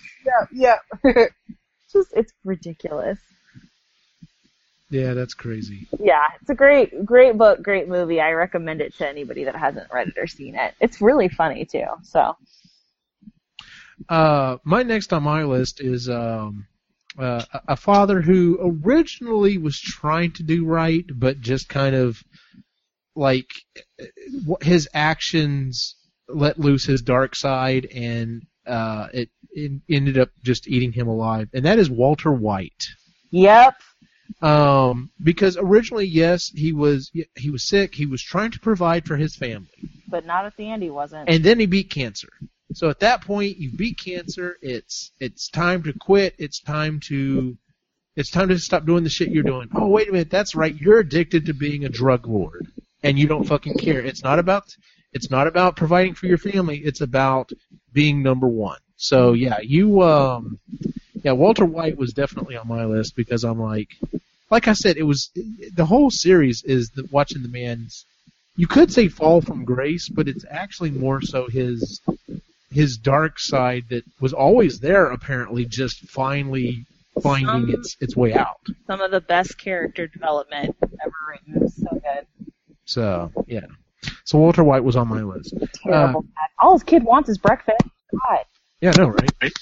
[0.52, 1.24] Yeah, yeah.
[1.92, 3.18] Just, it's ridiculous.
[4.90, 5.86] Yeah, that's crazy.
[5.98, 8.20] Yeah, it's a great, great book, great movie.
[8.20, 10.74] I recommend it to anybody that hasn't read it or seen it.
[10.80, 11.86] It's really funny too.
[12.02, 12.36] So,
[14.08, 16.66] Uh, my next on my list is um,
[17.18, 22.22] uh, a father who originally was trying to do right, but just kind of
[23.16, 23.48] like
[24.62, 25.96] his actions
[26.28, 31.48] let loose his dark side, and uh, it, it ended up just eating him alive.
[31.52, 32.86] And that is Walter White.
[33.30, 33.74] yep.
[34.42, 37.94] Um, because originally, yes, he was he was sick.
[37.94, 39.70] He was trying to provide for his family,
[40.06, 41.28] But not at the end, he wasn't.
[41.30, 42.28] and then he beat cancer.
[42.74, 44.56] So at that point, you beat cancer.
[44.60, 46.34] It's it's time to quit.
[46.38, 47.56] It's time to
[48.14, 49.68] it's time to stop doing the shit you're doing.
[49.74, 50.74] Oh wait a minute, that's right.
[50.74, 52.66] You're addicted to being a drug lord,
[53.02, 54.00] and you don't fucking care.
[54.00, 54.64] It's not about
[55.12, 56.78] it's not about providing for your family.
[56.78, 57.52] It's about
[57.92, 58.78] being number one.
[58.96, 60.58] So yeah, you um
[61.22, 63.96] yeah Walter White was definitely on my list because I'm like
[64.50, 65.30] like I said, it was
[65.74, 68.04] the whole series is the, watching the man's.
[68.56, 72.00] You could say fall from grace, but it's actually more so his
[72.70, 75.06] his dark side that was always there.
[75.06, 76.84] Apparently, just finally
[77.22, 78.60] finding Um, its its way out.
[78.86, 81.68] Some of the best character development ever written.
[81.68, 82.26] So good.
[82.84, 83.66] So yeah.
[84.24, 85.54] So Walter White was on my list.
[85.82, 86.22] Terrible.
[86.22, 86.48] dad.
[86.60, 87.80] All his kid wants is breakfast.
[88.12, 88.44] God.
[88.80, 89.52] Yeah, no, right?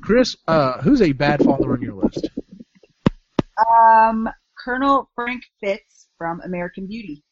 [0.00, 2.28] Chris, uh, who's a bad father on your list?
[3.58, 7.22] Um, Colonel Frank Fitts from American Beauty.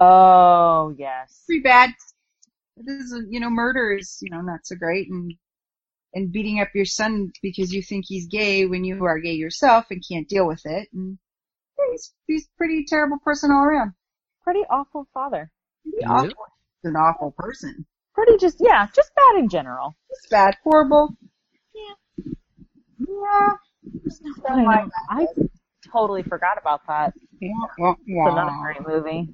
[0.00, 1.42] Oh yes.
[1.46, 1.90] Pretty bad.
[2.84, 5.32] This is, you know, murder is, you know, not so great, and
[6.14, 9.86] and beating up your son because you think he's gay when you are gay yourself
[9.90, 11.18] and can't deal with it, and
[11.78, 13.92] yeah, he's he's a pretty terrible person all around.
[14.42, 15.50] Pretty awful father.
[15.82, 16.10] Pretty Yeah.
[16.12, 16.28] awful.
[16.82, 17.86] He's an awful person.
[18.14, 19.94] Pretty just yeah, just bad in general.
[20.10, 21.14] It's bad, horrible.
[21.74, 22.24] Yeah.
[22.98, 23.52] Yeah.
[24.46, 24.90] I don't know.
[25.10, 25.26] I
[25.92, 27.14] totally forgot about that.
[27.40, 27.50] Yeah.
[27.78, 29.28] Wah, It's another great movie.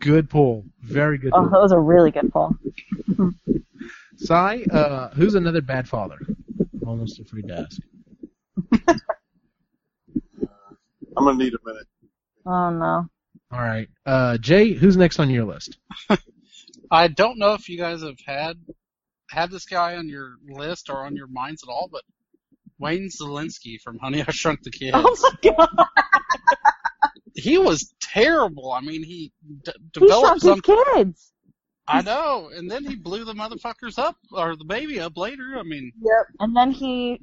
[0.00, 0.64] Good pull.
[0.90, 2.56] Very good Oh, that was a really good pull.
[4.16, 6.18] Cy, uh, who's another bad father?
[6.82, 7.80] I'm almost afraid to ask.
[11.16, 11.86] I'm gonna need a minute.
[12.46, 13.08] Oh no.
[13.52, 13.88] All right.
[14.06, 15.78] Uh, Jay, who's next on your list?
[16.90, 18.58] I don't know if you guys have had
[19.30, 22.02] had this guy on your list or on your minds at all, but
[22.78, 24.96] Wayne Szalinski from Honey I Shrunk the Kids.
[24.96, 25.86] Oh my god.
[27.34, 28.72] He was terrible.
[28.72, 29.32] I mean, he
[29.64, 30.74] d- developed shrunk some.
[30.76, 31.32] his kids.
[31.88, 35.56] I know, and then he blew the motherfuckers up or the baby up later.
[35.58, 36.26] I mean, Yep.
[36.38, 37.20] And then he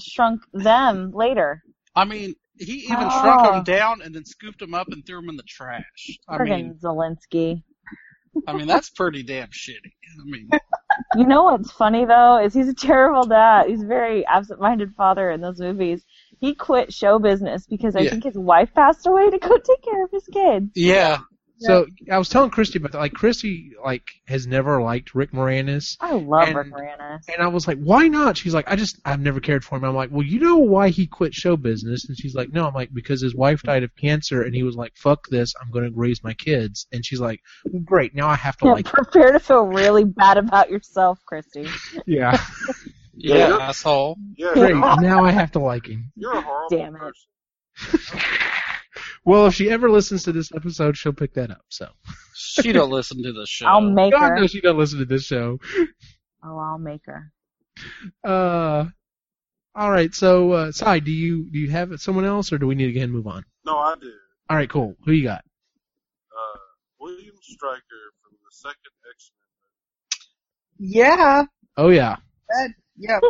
[0.00, 1.62] shrunk them later.
[1.94, 3.20] I mean, he even Oh.
[3.20, 6.18] shrunk them down and then scooped them up and threw them in the trash.
[6.28, 7.62] I mean, Szalinski.
[8.46, 9.92] I mean that's pretty damn shitty.
[10.20, 10.48] I mean,
[11.16, 13.66] You know what's funny though is he's a terrible dad.
[13.68, 16.04] He's a very absent-minded father in those movies.
[16.40, 18.10] He quit show business because I Yeah.
[18.10, 20.70] think his wife passed away to go take care of his kids.
[20.74, 21.18] yeah,
[21.58, 22.98] So I was telling Christy about that.
[22.98, 27.28] Like Christy, like has never liked Rick Moranis, I love And- Rick Moranis.
[27.28, 28.38] and I was like, why not?
[28.38, 29.84] She's like, I just I've never cared for him.
[29.84, 32.08] I'm like, well, you know why he quit show business?
[32.08, 32.66] And she's like, no.
[32.66, 35.70] I'm like, because his wife died of cancer, and he was like, fuck this, I'm
[35.70, 36.86] going to raise my kids.
[36.92, 38.92] And she's like, well, great, now I have to Yeah, like, him.
[39.04, 41.66] prepare to feel really bad about yourself, Christy.
[42.06, 42.42] yeah,
[43.22, 43.58] yeah, Yeah.
[43.68, 44.16] asshole.
[44.36, 46.12] Yeah, great, now I have to like him.
[46.16, 46.98] you're a horrible Damn it.
[46.98, 48.00] person.
[49.24, 51.60] Well, if she ever listens to this episode, she'll pick that up.
[51.68, 51.88] So,
[52.34, 53.66] She don't listen to the show.
[53.66, 54.36] I'll make God her.
[54.36, 55.58] knows she doesn't listen to this show.
[56.42, 57.30] Oh, I'll make her.
[58.24, 58.86] Uh,
[59.74, 60.12] all right.
[60.14, 62.90] So, uh, Cy, do you do you have someone else, or do we need to
[62.90, 63.44] again move on?
[63.66, 64.10] No, I do.
[64.48, 64.96] All right, cool.
[65.04, 65.44] Who you got?
[66.32, 66.58] Uh,
[66.98, 67.82] William Stryker
[68.22, 69.32] from the second X
[70.78, 71.44] Yeah.
[71.76, 72.16] Oh yeah,
[72.48, 72.70] That,
[73.00, 73.22] yep.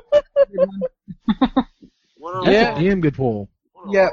[0.50, 0.68] Men.
[2.44, 2.76] That's Yeah.
[2.76, 3.48] a damn good pull.
[3.72, 4.12] What Yep.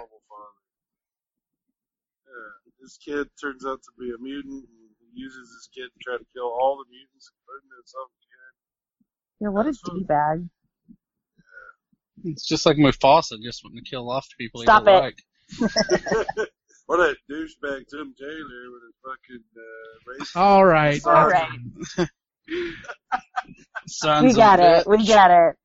[2.25, 2.35] Yeah,
[2.81, 6.17] this kid turns out to be a mutant and he uses his kid to try
[6.17, 8.09] to kill all the mutants, including himself.
[9.39, 10.47] Yeah, what a d bag.
[12.23, 14.61] It's just like Mufasa, just wanting to kill off people.
[14.61, 14.99] he Stop don't it.
[14.99, 15.19] Like.
[16.87, 20.35] what a douchebag Tim Taylor with his fucking uh, race.
[20.35, 20.99] All right.
[21.05, 21.47] All that's-
[21.99, 22.07] right.
[23.87, 24.85] Sons We of got it.
[24.85, 24.97] bitch.
[24.97, 25.55] We got it.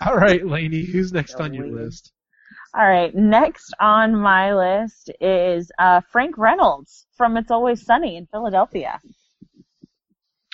[0.06, 0.84] All right, Lainey.
[0.84, 2.12] Who's next on your list?
[2.76, 3.14] All right.
[3.14, 9.00] Next on my list is uh, Frank Reynolds from It's Always Sunny in Philadelphia.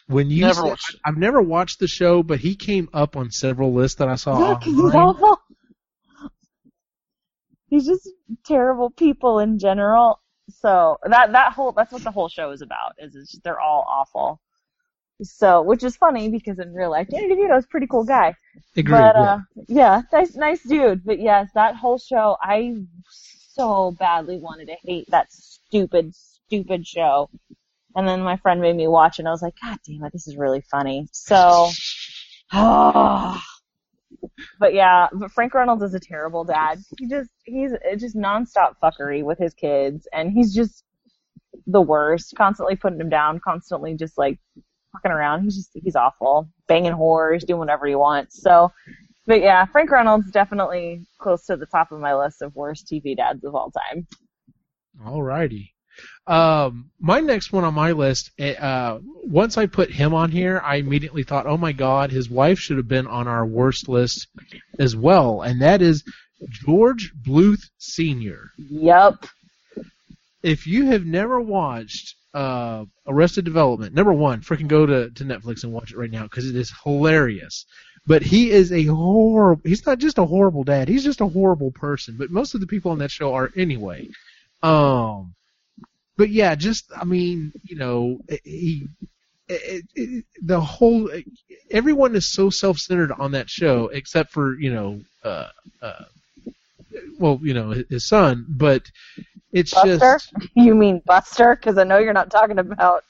[0.07, 3.73] When you Never said- I've never watched the show, but he came up on several
[3.73, 5.39] lists that I saw Yeah, 'cause he's awful.
[7.69, 8.09] He's just
[8.45, 10.21] terrible people in general.
[10.61, 12.95] So that that whole that's what the whole show is about.
[12.99, 14.41] Is it's just, they're all awful.
[15.23, 18.35] So which is funny because in real life Danny DeVito's a pretty cool guy.
[18.77, 18.93] Agreed.
[18.93, 19.23] but yeah.
[19.23, 21.05] uh yeah, nice nice dude.
[21.05, 22.77] But yes, that whole show I
[23.11, 27.31] so badly wanted to hate that stupid stupid show.
[27.97, 30.29] And then my friend made me watch and I was like, God damn it, this
[30.29, 31.09] is really funny.
[31.13, 31.71] So
[34.59, 36.81] But yeah, but Frank Reynolds is a terrible dad.
[36.99, 40.85] He just he's just nonstop fuckery with his kids and he's just
[41.67, 42.35] the worst.
[42.37, 44.39] Constantly putting them down, constantly just like
[44.93, 45.45] fucking around.
[45.45, 46.49] He's just he's awful.
[46.67, 48.41] Banging whores, doing whatever he wants.
[48.43, 48.73] So
[49.31, 53.17] but yeah, Frank Reynolds definitely close to the top of my list of worst TV
[53.17, 54.07] dads of all time.
[55.07, 55.73] All righty.
[56.27, 60.61] Um, my next one on my list, eh, uh, once I put him on here,
[60.65, 64.27] I immediately thought, oh my god, his wife should have been on our worst list
[64.79, 66.03] as well, and that is
[66.49, 68.51] George Bluth Sr.
[68.57, 69.27] Yep.
[70.43, 75.65] If you have never watched uh, Arrested Development, number one, freaking go to, to Netflix
[75.65, 77.67] and watch it right now because it is hilarious.
[78.07, 79.63] But he is a horrible.
[79.65, 80.89] He's not just a horrible dad.
[80.89, 82.17] He's just a horrible person.
[82.17, 84.09] But most of the people on that show are anyway.
[84.63, 85.35] Um,
[86.17, 88.89] but yeah, just I mean, you know, he.
[89.53, 91.11] It, it, the whole
[91.73, 95.49] everyone is so self-centered on that show except for you know uh
[95.83, 96.05] uh
[97.19, 98.89] well you know his son but
[99.53, 99.99] it's Buster?
[99.99, 101.57] just You mean Buster?
[101.57, 103.05] Because I know you're not talking about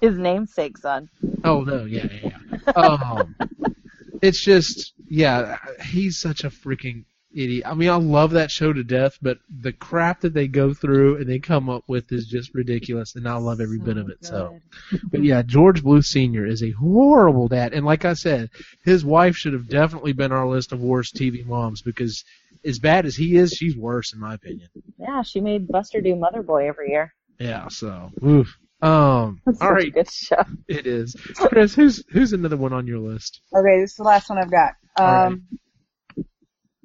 [0.00, 1.08] his namesake son.
[1.44, 2.72] Oh no, yeah, yeah, yeah.
[2.72, 3.36] um,
[4.22, 7.04] it's just, yeah, he's such a freaking
[7.34, 7.64] idiot.
[7.66, 11.16] I mean, I love that show to death, but the crap that they go through
[11.16, 14.24] and they come up with is just ridiculous, and I love every bit of it.
[14.24, 14.60] So,
[15.10, 18.50] but yeah, George Bluth Senior is a horrible dad, and like I said,
[18.84, 22.24] his wife should have definitely been our list of worst TV moms because
[22.64, 24.68] as bad as he is, she's worse in my opinion.
[24.98, 27.14] Yeah, she made Buster do Mother Boy every year.
[27.38, 28.56] Yeah, so, oof.
[28.82, 30.42] Um, That's all such a right, good show.
[30.68, 31.14] it is.
[31.34, 33.40] Chris, who's who's another one on your list?
[33.54, 34.72] Okay, this is the last one I've got.
[34.96, 35.26] All right.
[35.26, 35.46] Um,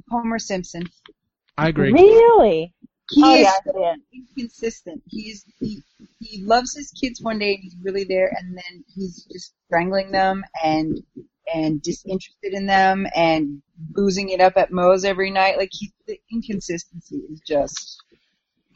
[0.09, 0.83] Homer Simpson.
[1.57, 1.91] I agree.
[1.91, 2.73] Really?
[3.11, 3.99] He oh is yeah, I so see it.
[4.13, 5.03] inconsistent.
[5.07, 5.83] He's he
[6.19, 10.11] he loves his kids one day and he's really there, and then he's just strangling
[10.11, 10.99] them and
[11.53, 15.57] and disinterested in them and boozing it up at Moe's every night.
[15.57, 18.01] Like he, the inconsistency is just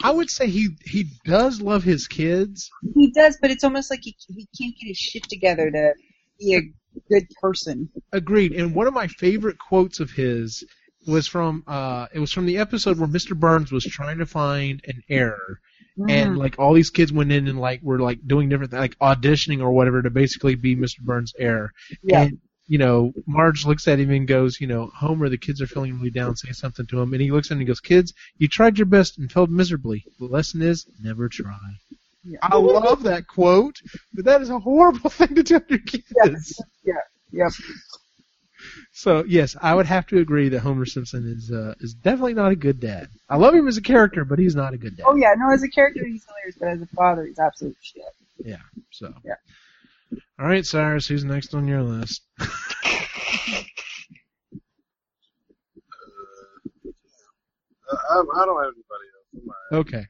[0.04, 2.70] I would say he he does love his kids.
[2.96, 5.94] he does, but it's almost like he he can't get his shit together to
[6.40, 6.62] be a
[7.10, 7.90] good person.
[8.14, 8.54] Agreed.
[8.54, 10.64] And one of my favorite quotes of his
[11.10, 13.38] was from uh it was from the episode where Mr.
[13.38, 15.60] Burns was trying to find an error
[16.08, 19.62] and like all these kids went in and like were like doing different like auditioning
[19.62, 21.00] or whatever to basically be Mr.
[21.02, 21.72] Burns' error.
[22.04, 22.24] Yeah.
[22.24, 25.66] And you know, Marge looks at him and goes, you know, Homer, the kids are
[25.66, 27.14] feeling really down, say something to him.
[27.14, 29.50] And he looks at him and he goes, Kids, you tried your best and failed
[29.50, 30.06] miserably.
[30.20, 31.58] The lesson is never try.
[32.44, 33.78] I love that quote,
[34.14, 36.62] but that is a horrible thing to tell your kids.
[36.86, 36.94] Yeah.
[37.32, 37.52] Yep.
[39.00, 42.52] So yes, I would have to agree that Homer Simpson is uh, is definitely not
[42.52, 43.08] a good dad.
[43.30, 45.06] I love him as a character, but he's not a good dad.
[45.08, 48.04] Oh yeah, no, as a character he's hilarious, but as a father he's absolute shit.
[48.40, 48.58] Yeah.
[48.90, 49.14] So.
[49.24, 49.36] Yeah.
[50.38, 52.24] All right, Cyrus, who's next on your list?
[57.92, 59.26] Uh, I, I don't have anybody else.
[59.34, 59.80] I'm all right.
[59.80, 60.06] Okay.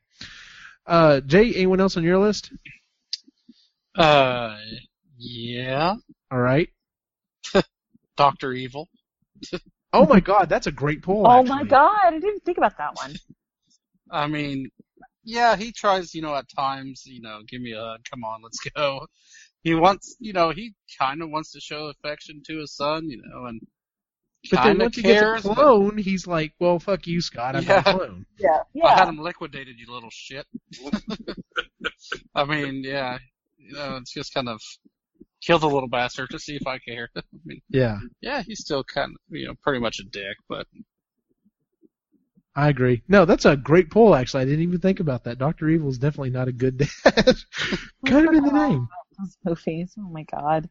[0.85, 2.51] Uh, Jay, anyone else on your list?
[3.95, 4.57] Uh,
[5.17, 5.95] yeah.
[6.29, 6.67] All right.
[8.19, 8.87] Doctor Evil.
[9.91, 11.25] Oh my God, that's a great poll.
[11.25, 11.49] Oh actually.
[11.49, 13.15] my god, I didn't even think about that one.
[14.11, 14.69] I mean,
[15.23, 18.41] yeah, he tries, you know, at times, you know, give me a hug, come on,
[18.43, 19.07] let's go.
[19.63, 23.19] He wants, you know, he kind of wants to show affection to his son, you
[23.25, 23.59] know, and
[24.51, 25.45] But then kind of once he gets cares.
[25.45, 27.55] a but he's like, "Well, fuck you, Scott.
[27.57, 27.79] I'm Yeah.
[27.79, 28.59] a clone." Yeah.
[28.83, 29.09] I had Yeah.
[29.09, 30.45] him liquidated, you little shit.
[32.35, 33.17] I mean, yeah,
[33.57, 34.61] you know, it's just kind of
[35.41, 37.09] kill the little bastard to see if I care.
[37.15, 40.67] I mean, Yeah, yeah, he's still kind of, you know, pretty much a dick, but
[42.55, 43.03] I agree.
[43.07, 44.15] No, that's a great poll.
[44.15, 45.37] Actually, I didn't even think about that.
[45.37, 46.89] Doctor Evil is definitely not a good dad.
[48.05, 48.87] kind of in the name.
[49.17, 49.93] Those movies.
[49.97, 50.69] Oh my god.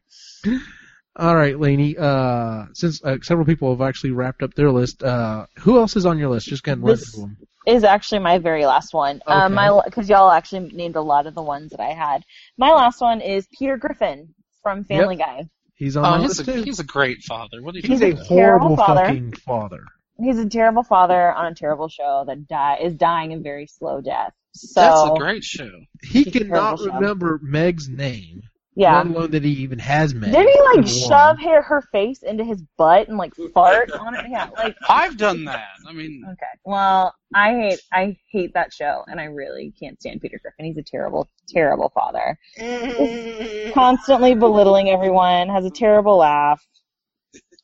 [1.15, 1.95] All right, Lainey.
[1.97, 6.05] Uh, since uh, several people have actually wrapped up their list, uh, who else is
[6.05, 6.47] on your list?
[6.47, 7.37] Just kind of run This- them.
[7.67, 9.21] Is actually my very last one.
[9.27, 9.53] Um, Okay.
[9.55, 12.23] my because y'all actually named a lot of the ones that I had.
[12.57, 14.33] My last one is Peter Griffin
[14.63, 15.45] from Family Guy.
[15.75, 16.63] He's oh, on oh, my he's list a, too.
[16.63, 17.61] he's a great father.
[17.61, 19.05] What do you He's think a horrible terrible father.
[19.05, 19.83] fucking father.
[20.21, 24.01] He's a terrible father on a terrible show that die is dying a very slow
[24.01, 24.33] death.
[24.53, 25.71] So That's a great show.
[26.03, 26.93] He It's a cannot terrible show.
[26.95, 28.41] remember Meg's name,
[28.79, 28.97] yeah.
[28.97, 30.31] let alone that he even has Meg.
[30.31, 34.25] Did he like shove her, her face into his butt and like fart on it?
[34.29, 35.67] Yeah, like I've done that.
[35.85, 36.45] I mean, okay.
[36.63, 40.65] Well, I hate I hate that show, and I really can't stand Peter Griffin.
[40.65, 42.39] He's a terrible, terrible father.
[43.73, 46.65] Constantly belittling everyone, has a terrible laugh,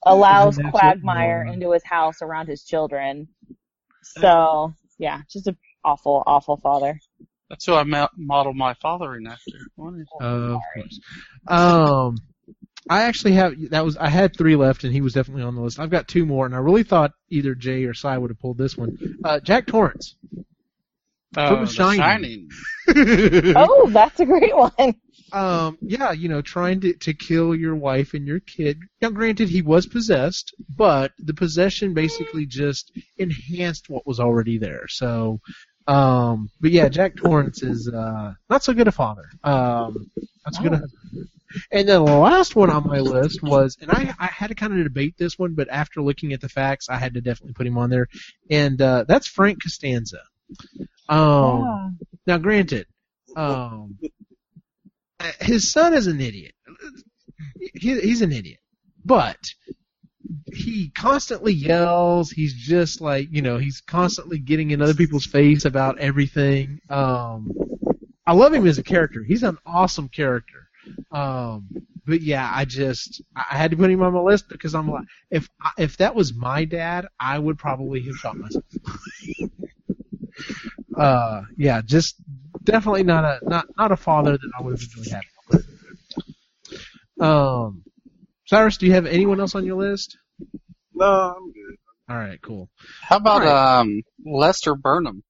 [0.05, 3.29] allows He's an absolute Quagmire into his house around his children.
[4.17, 5.55] Uh, so yeah, just a
[5.85, 6.99] awful, awful father.
[7.49, 9.51] That's who I ma- modeled my fathering after.
[9.75, 10.99] What is- of course.
[11.47, 12.17] Um,
[12.89, 15.61] I actually have that was I had three left, and he was definitely on the
[15.61, 15.79] list.
[15.79, 18.57] I've got two more, and I really thought either Jay or Cy would have pulled
[18.57, 18.97] this one.
[19.23, 20.15] Uh, Jack Torrance.
[21.35, 22.49] Uh, The The Shining.
[22.87, 23.53] Shining.
[23.55, 24.95] Oh, that's a great one.
[25.33, 28.77] um, yeah, you know, trying to to kill your wife and your kid.
[29.01, 34.87] Now, granted, he was possessed, but the possession basically just enhanced what was already there.
[34.87, 35.39] So,
[35.87, 39.25] Um, but yeah, Jack Torrance is uh, not so good a father.
[39.43, 40.09] Um,
[40.45, 41.27] not so good a husband.
[41.71, 44.73] And then the last one on my list was, and I, I had to kind
[44.77, 47.67] of debate this one, but after looking at the facts, I had to definitely put
[47.67, 48.07] him on there.
[48.49, 50.21] And uh, that's Frank Costanza.
[51.07, 51.89] Um, Yeah.
[52.27, 52.87] now, granted,
[53.35, 53.99] um,
[55.39, 56.53] his son is an idiot.
[57.59, 58.59] He, he's an idiot,
[59.05, 59.37] but
[60.53, 62.31] he constantly yells.
[62.31, 66.81] He's just like you know, he's constantly getting in other people's face about everything.
[66.89, 67.51] Um,
[68.25, 69.23] I love him as a character.
[69.23, 70.67] He's an awesome character.
[71.11, 71.67] Um,
[72.05, 75.05] but yeah, I just I had to put him on my list because I'm like,
[75.31, 78.63] if I, if that was my dad, I would probably have shot myself.
[80.97, 82.15] uh, yeah, just
[82.63, 85.29] definitely not a not not a father that I would have enjoyed having.
[87.19, 87.84] Um,
[88.45, 90.17] Cyrus, do you have anyone else on your list?
[90.93, 91.05] No,
[91.37, 91.75] I'm good.
[92.09, 92.69] All right, cool.
[93.01, 93.79] How about Alright.
[93.87, 95.23] um Lester Burnham,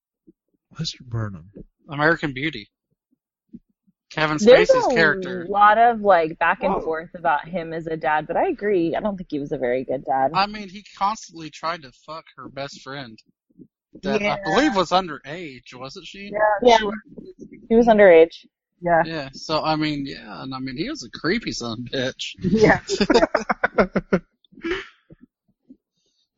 [0.77, 1.51] Lester Burnham.
[1.89, 2.69] American Beauty?
[4.11, 5.43] Kevin There's Spacey's a character.
[5.43, 6.81] A lot of like back and Whoa.
[6.81, 8.95] forth about him as a dad, but I agree.
[8.95, 10.31] I don't think he was a very good dad.
[10.33, 13.17] I mean, he constantly tried to fuck her best friend.
[14.03, 14.35] That Yeah.
[14.35, 16.31] I believe was underage, wasn't she?
[16.61, 16.77] Yeah.
[17.69, 18.45] He was underage.
[18.81, 19.03] Yeah.
[19.05, 22.13] Yeah, So I mean, yeah, and I mean, he was a creepy son of a
[22.13, 22.35] bitch.
[22.39, 22.81] Yeah.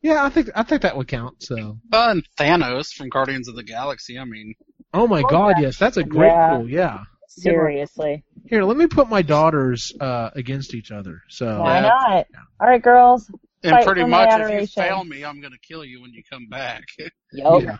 [0.00, 1.42] Yeah, I think I think that would count.
[1.42, 1.78] So.
[1.92, 4.18] Uh, and Thanos from Guardians of the Galaxy.
[4.18, 4.54] I mean,
[4.94, 6.50] Oh my God, yes, that's a great Yeah.
[6.56, 6.68] pool.
[6.68, 6.98] Yeah.
[7.26, 8.24] Seriously.
[8.46, 11.20] Here, let me put my daughters uh, against each other.
[11.28, 11.60] So.
[11.60, 11.88] Why Yeah.
[11.88, 12.26] not?
[12.60, 13.28] All right, girls.
[13.64, 16.12] and Fight pretty for my much, if you fail me, I'm gonna kill you when
[16.12, 16.84] you come back.
[17.32, 17.62] Yup.
[17.62, 17.78] Yeah.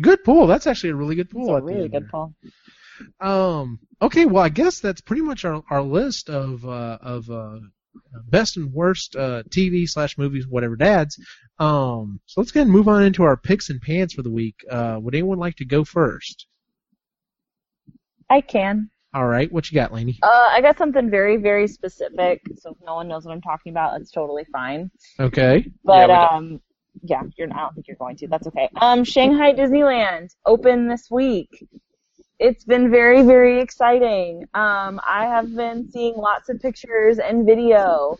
[0.00, 0.46] Good pool.
[0.46, 1.56] That's actually a really good It's pool.
[1.56, 2.34] a really good pool.
[3.20, 3.78] Um.
[4.02, 4.24] Okay.
[4.26, 7.58] Well, I guess that's pretty much our our list of uh, of uh,
[8.28, 11.18] best and worst uh, TV slash movies, whatever dads.
[11.58, 12.20] Um.
[12.26, 14.56] So let's go ahead and move on into our picks and pans for the week.
[14.70, 16.46] Uh, would anyone like to go first?
[18.30, 18.90] I can.
[19.12, 19.50] All right.
[19.52, 20.18] What you got, Laney?
[20.22, 23.70] Uh, I got something very, very specific, so if no one knows what I'm talking
[23.70, 24.90] about, that's totally fine.
[25.20, 25.66] Okay.
[25.84, 26.60] But Yeah, um,
[27.02, 27.48] yeah, you're.
[27.52, 28.28] I don't think you're going to.
[28.28, 28.68] That's okay.
[28.76, 31.66] Um, Shanghai Disneyland open this week.
[32.38, 34.44] It's been very, very exciting.
[34.54, 38.18] Um, I have been seeing lots of pictures and video.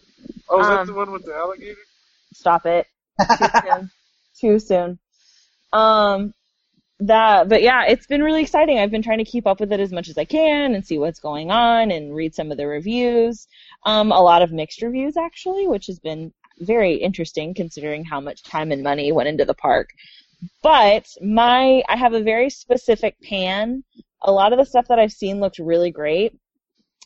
[0.49, 1.81] Oh, is Um, that the one with the alligator?
[2.33, 2.87] Stop it.
[3.21, 3.91] Too soon.
[4.39, 4.99] Too soon.
[5.73, 6.33] Um,
[7.01, 8.79] that, but yeah, it's been really exciting.
[8.79, 10.97] I've been trying to keep up with it as much as I can and see
[10.99, 13.49] what's going on and read some of the reviews.
[13.85, 18.43] Um, a lot of mixed reviews actually, which has been very interesting considering how much
[18.43, 19.91] time and money went into the park.
[20.63, 23.85] But my, I have a very specific pan.
[24.23, 26.35] A lot of the stuff that I've seen looked really great.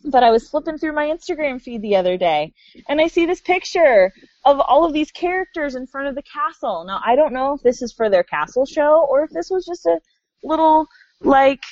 [0.04, 2.52] But I was flipping through my Instagram feed the other day
[2.88, 4.12] and I see this picture
[4.44, 6.84] of all of these characters in front of the castle.
[6.86, 9.66] Now, I don't know if this is for their castle show or if this was
[9.66, 9.98] just a
[10.44, 10.86] little,
[11.20, 11.62] like,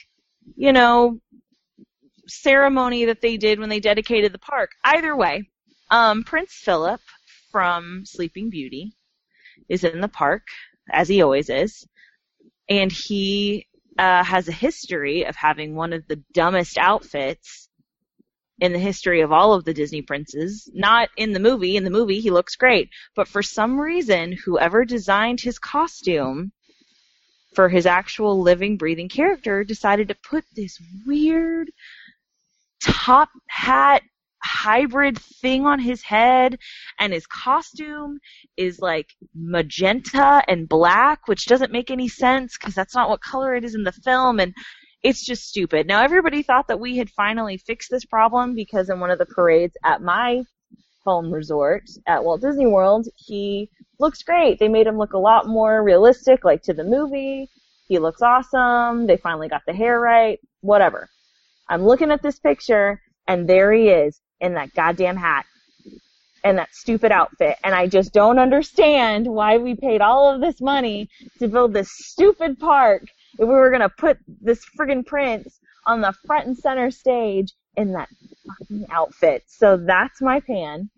[0.56, 1.20] you know,
[2.26, 4.70] ceremony that they did when they dedicated the park.
[4.84, 5.48] Either way,
[5.90, 7.00] um, Prince Philip
[7.56, 8.92] from Sleeping Beauty
[9.66, 10.42] is in the park,
[10.92, 11.88] as he always is,
[12.68, 13.66] and he
[13.98, 17.70] uh, has a history of having one of the dumbest outfits
[18.60, 20.68] in the history of all of the Disney princes.
[20.74, 21.78] Not in the movie.
[21.78, 22.90] In the movie, he looks great.
[23.14, 26.52] But for some reason, whoever designed his costume
[27.54, 31.70] for his actual living, breathing character decided to put this weird
[32.82, 34.02] top hat
[34.46, 36.58] hybrid thing on his head
[36.98, 38.18] and his costume
[38.56, 43.54] is like magenta and black which doesn't make any sense because that's not what color
[43.54, 44.54] it is in the film and
[45.02, 45.86] it's just stupid.
[45.86, 49.26] Now everybody thought that we had finally fixed this problem because in one of the
[49.26, 50.42] parades at my
[51.04, 53.70] home resort at Walt Disney World, he
[54.00, 54.58] looks great.
[54.58, 57.48] They made him look a lot more realistic, like to the movie.
[57.88, 59.06] He looks awesome.
[59.06, 60.40] They finally got the hair right.
[60.60, 61.08] Whatever.
[61.68, 65.46] I'm looking at this picture and there he is in that goddamn hat
[66.44, 67.56] and that stupid outfit.
[67.64, 71.08] And I just don't understand why we paid all of this money
[71.38, 76.14] to build this stupid park if we were gonna put this friggin' prince on the
[76.24, 78.08] front and center stage in that
[78.46, 79.44] fucking outfit.
[79.46, 80.88] So that's my pan.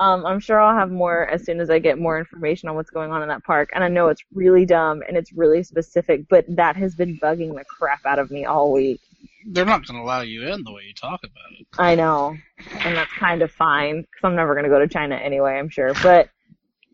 [0.00, 2.90] Um, I'm sure I'll have more as soon as I get more information on what's
[2.90, 3.70] going on in that park.
[3.74, 7.54] And I know it's really dumb and it's really specific, but that has been bugging
[7.54, 9.00] the crap out of me all week.
[9.46, 11.66] They're not gonna allow you in the way you talk about it.
[11.78, 12.36] I know,
[12.70, 15.58] and that's kind of fine because I'm never gonna go to China anyway.
[15.58, 16.28] I'm sure, but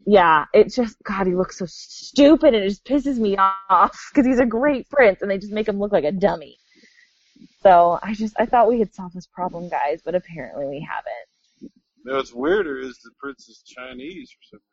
[0.06, 4.26] yeah, it's just God, he looks so stupid, and it just pisses me off because
[4.26, 6.56] he's a great prince, and they just make him look like a dummy.
[7.62, 11.72] So I just I thought we had solved this problem, guys, but apparently we haven't.
[12.04, 14.66] No, what's weirder is the prince is Chinese or something.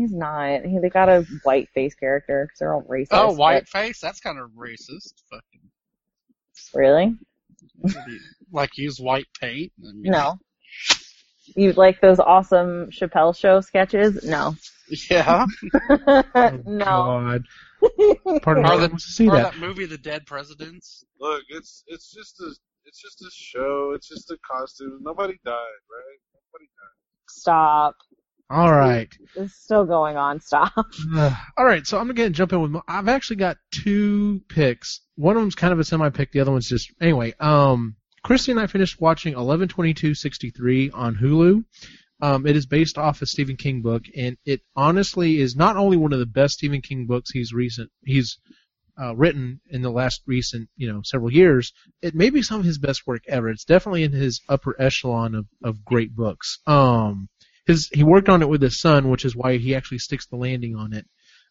[0.00, 0.64] He's not.
[0.64, 3.08] He, they got a white face character because they're all racist.
[3.10, 4.00] Oh, but- white face?
[4.00, 5.14] That's kind of racist.
[5.30, 5.68] Fucking,
[6.74, 7.14] Really?
[8.52, 9.72] like use white paint?
[9.82, 10.38] I mean, No.
[11.56, 14.24] You like those awesome Chappelle show sketches?
[14.24, 14.54] No.
[15.10, 15.46] Yeah.
[15.90, 16.84] Oh, no.
[16.84, 17.44] God.
[18.42, 18.68] Pardon me.
[18.68, 19.52] Or I the- wants to see or that.
[19.52, 21.04] that movie, The Dead Presidents.
[21.20, 22.50] Look, it's it's just a
[22.86, 23.92] it's just a show.
[23.94, 25.00] It's just a costume.
[25.02, 26.18] Nobody died, right?
[26.32, 27.30] Nobody died.
[27.30, 27.94] Stop.
[28.50, 29.08] All right.
[29.36, 30.40] It's still going on.
[30.40, 30.72] Stop.
[31.14, 32.70] Uh, all right, so I'm gonna jump in with.
[32.70, 35.00] My, I've actually got two picks.
[35.16, 36.32] One of them's kind of a semi pick.
[36.32, 37.34] The other one's just anyway.
[37.40, 41.64] Um, Christy and I finished watching 11/22/63 on Hulu.
[42.20, 45.96] Um, it is based off a Stephen King book, and it honestly is not only
[45.96, 48.38] one of the best Stephen King books he's recent he's
[49.00, 51.72] uh, written in the last recent you know several years.
[52.02, 53.48] It may be some of his best work ever.
[53.48, 56.60] It's definitely in his upper echelon of of great books.
[56.66, 57.28] Um,
[57.66, 60.36] his he worked on it with his son, which is why he actually sticks the
[60.36, 61.06] landing on it.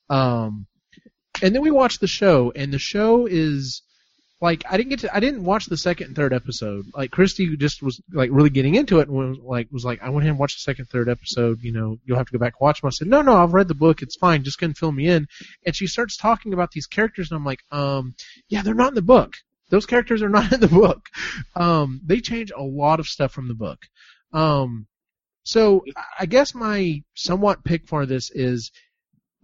[0.10, 0.68] Um,
[1.42, 3.82] and then we watched the show, and the show is
[4.44, 6.86] like I didn't get to I didn't watch the second and third episode.
[6.94, 10.10] Like Christy just was like really getting into it and was like was like I
[10.10, 11.62] went ahead and watched the second third episode.
[11.62, 12.90] You know you'll have to go back and watch them.
[12.90, 15.28] I said no no I've read the book it's fine just gonna fill me in.
[15.66, 18.16] And she starts talking about these characters and I'm like um
[18.50, 19.36] yeah they're not in the book.
[19.70, 21.08] Those characters are not in the book.
[21.56, 23.80] Um, they change a lot of stuff from the book.
[24.34, 24.88] Um,
[25.44, 25.84] so
[26.20, 28.72] I guess my somewhat pick for this is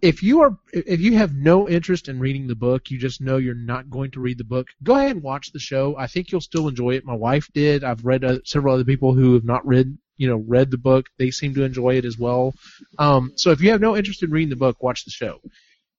[0.02, 3.36] if you are if you have no interest in reading the book, you just know
[3.36, 4.68] you're not going to read the book.
[4.82, 5.96] Go ahead and watch the show.
[5.98, 7.04] I think you'll still enjoy it.
[7.04, 7.84] My wife did.
[7.84, 11.06] I've read uh, several other people who have not read you know read the book.
[11.18, 12.54] They seem to enjoy it as well.
[12.98, 15.40] Um, so if you have no interest in reading the book, watch the show.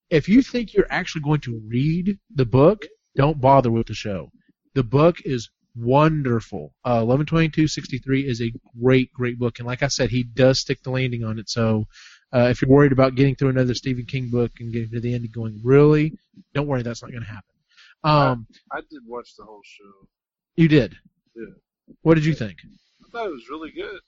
[0.09, 2.85] If you think you're actually going to read the book,
[3.15, 4.31] don't bother with the show.
[4.73, 6.73] The book is wonderful.
[6.83, 10.91] Uh, 112263 is a great, great book, and like I said, he does stick the
[10.91, 11.49] landing on it.
[11.49, 11.85] So,
[12.33, 15.13] uh, if you're worried about getting through another Stephen King book and getting to the
[15.13, 16.13] end and going, really,
[16.53, 17.43] don't worry, that's not going to happen.
[18.03, 20.07] Um, I did watch the whole show.
[20.55, 20.95] you did.
[21.35, 21.45] Yeah.
[22.01, 22.57] What did you think?
[23.05, 23.99] I thought it was really good.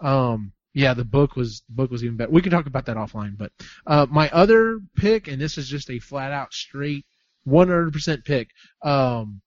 [0.00, 2.30] Um, yeah, the book was the book was even better.
[2.30, 3.36] We can talk about that offline.
[3.36, 3.52] But
[3.86, 7.04] uh, my other pick, and this is just a flat out straight
[7.46, 8.50] 100% pick.
[8.82, 9.40] Um,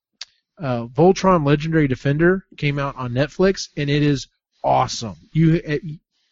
[0.61, 4.27] uh, Voltron Legendary Defender came out on Netflix, and it is
[4.63, 5.15] awesome.
[5.33, 5.81] You, it,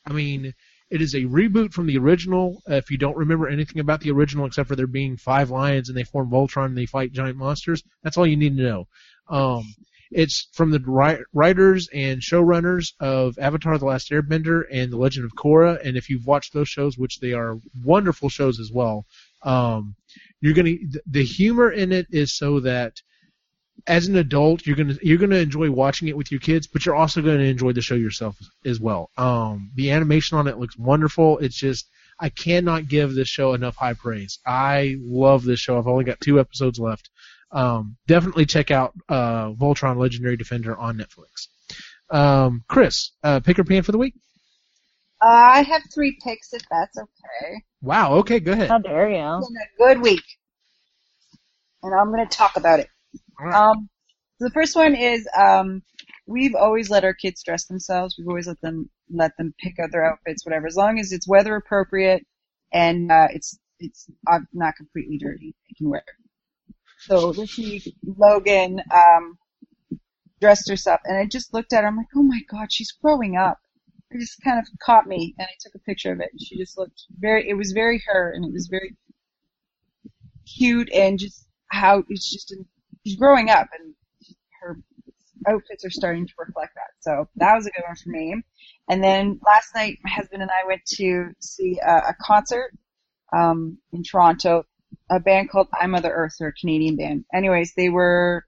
[0.06, 0.54] I mean,
[0.90, 2.62] it is a reboot from the original.
[2.68, 5.98] If you don't remember anything about the original, except for there being five lions and
[5.98, 8.88] they form Voltron and they fight giant monsters, that's all you need to know.
[9.30, 9.64] Um,
[10.12, 15.26] it's from the ri- writers and showrunners of Avatar: The Last Airbender and The Legend
[15.26, 15.80] of Korra.
[15.86, 19.06] And if you've watched those shows, which they are wonderful shows as well,
[19.44, 19.96] um,
[20.42, 20.76] you're gonna
[21.06, 23.02] the humor in it is so that
[23.88, 26.96] as an adult you're gonna you're gonna enjoy watching it with your kids, but you're
[26.96, 29.10] also gonna enjoy the show yourself as well.
[29.18, 31.38] Um, the animation on it looks wonderful.
[31.40, 31.88] It's just
[32.20, 34.40] I cannot give this show enough high praise.
[34.46, 35.78] I love this show.
[35.78, 37.10] I've only got two episodes left.
[37.52, 41.48] Um, definitely check out uh, Voltron Legendary Defender on Netflix.
[42.12, 44.16] Um, Chris, uh, pick or pan for the week?
[45.22, 47.64] Uh, I have three picks if that's okay.
[47.82, 48.14] Wow.
[48.16, 48.70] Okay, go ahead.
[48.70, 49.38] How dare you?
[49.38, 50.24] It's been a good week.
[51.84, 52.90] And I'm going to talk about it.
[53.40, 53.90] Um,
[54.40, 55.84] the first one is um,
[56.28, 58.16] we've always let our kids dress themselves.
[58.18, 61.28] We've always let them let them pick out their outfits, whatever, as long as it's
[61.28, 62.26] weather appropriate
[62.72, 64.10] and uh, it's it's
[64.54, 65.56] not completely dirty.
[65.68, 66.76] They can wear it.
[67.00, 69.38] So this week, Logan um,
[70.42, 71.88] dressed herself, and I just looked at her.
[71.88, 73.58] I'm like, oh my god, she's growing up.
[74.12, 76.30] It just kind of caught me, and I took a picture of it.
[76.32, 77.48] And she just looked very.
[77.50, 78.96] It was very her, and it was very
[80.58, 82.54] cute, and just how it's just
[83.10, 83.94] she's growing up, and
[84.62, 84.80] her
[85.48, 86.92] outfits are starting to reflect that.
[87.00, 88.36] So that was a good one for me.
[88.90, 92.72] And then last night, my husband and I went to see a, a concert
[93.34, 94.66] um, in Toronto.
[95.12, 97.26] A band called I Mother Earth, they're a Canadian band.
[97.34, 98.46] Anyways, they were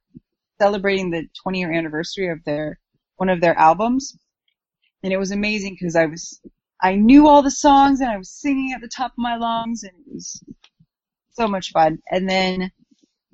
[0.60, 2.80] celebrating the 20 year anniversary of their
[3.18, 4.18] one of their albums,
[5.04, 6.40] and it was amazing because I was
[6.82, 9.84] I knew all the songs and I was singing at the top of my lungs,
[9.84, 10.44] and it was
[11.32, 12.00] so much fun.
[12.10, 12.72] And then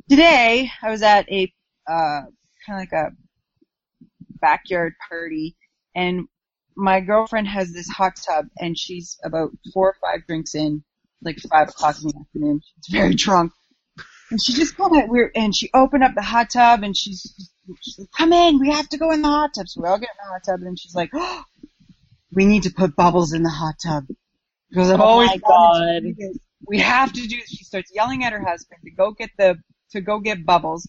[0.09, 1.53] today I was at a
[1.87, 2.21] uh,
[2.65, 3.11] kind of like a
[4.41, 5.55] backyard party,
[5.95, 6.27] and
[6.75, 10.83] my girlfriend has this hot tub, and she's about four or five drinks in,
[11.21, 12.61] like five o'clock in the afternoon.
[12.61, 13.51] She's very drunk,
[14.31, 15.31] and she just kind of weird.
[15.35, 17.49] And she opened up the hot tub, and she's,
[17.81, 19.99] she's like, "Come in, we have to go in the hot tub." So we all
[19.99, 21.43] get in the hot tub, and she's like, oh,
[22.31, 24.05] "We need to put bubbles in the hot tub."
[24.73, 26.03] Goes, Oh my God.
[26.67, 27.37] We have to do.
[27.47, 29.57] She starts yelling at her husband to go get the
[29.91, 30.87] to go get bubbles.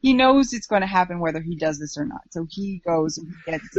[0.00, 2.20] He knows it's going to happen whether he does this or not.
[2.30, 3.78] So he goes and he gets.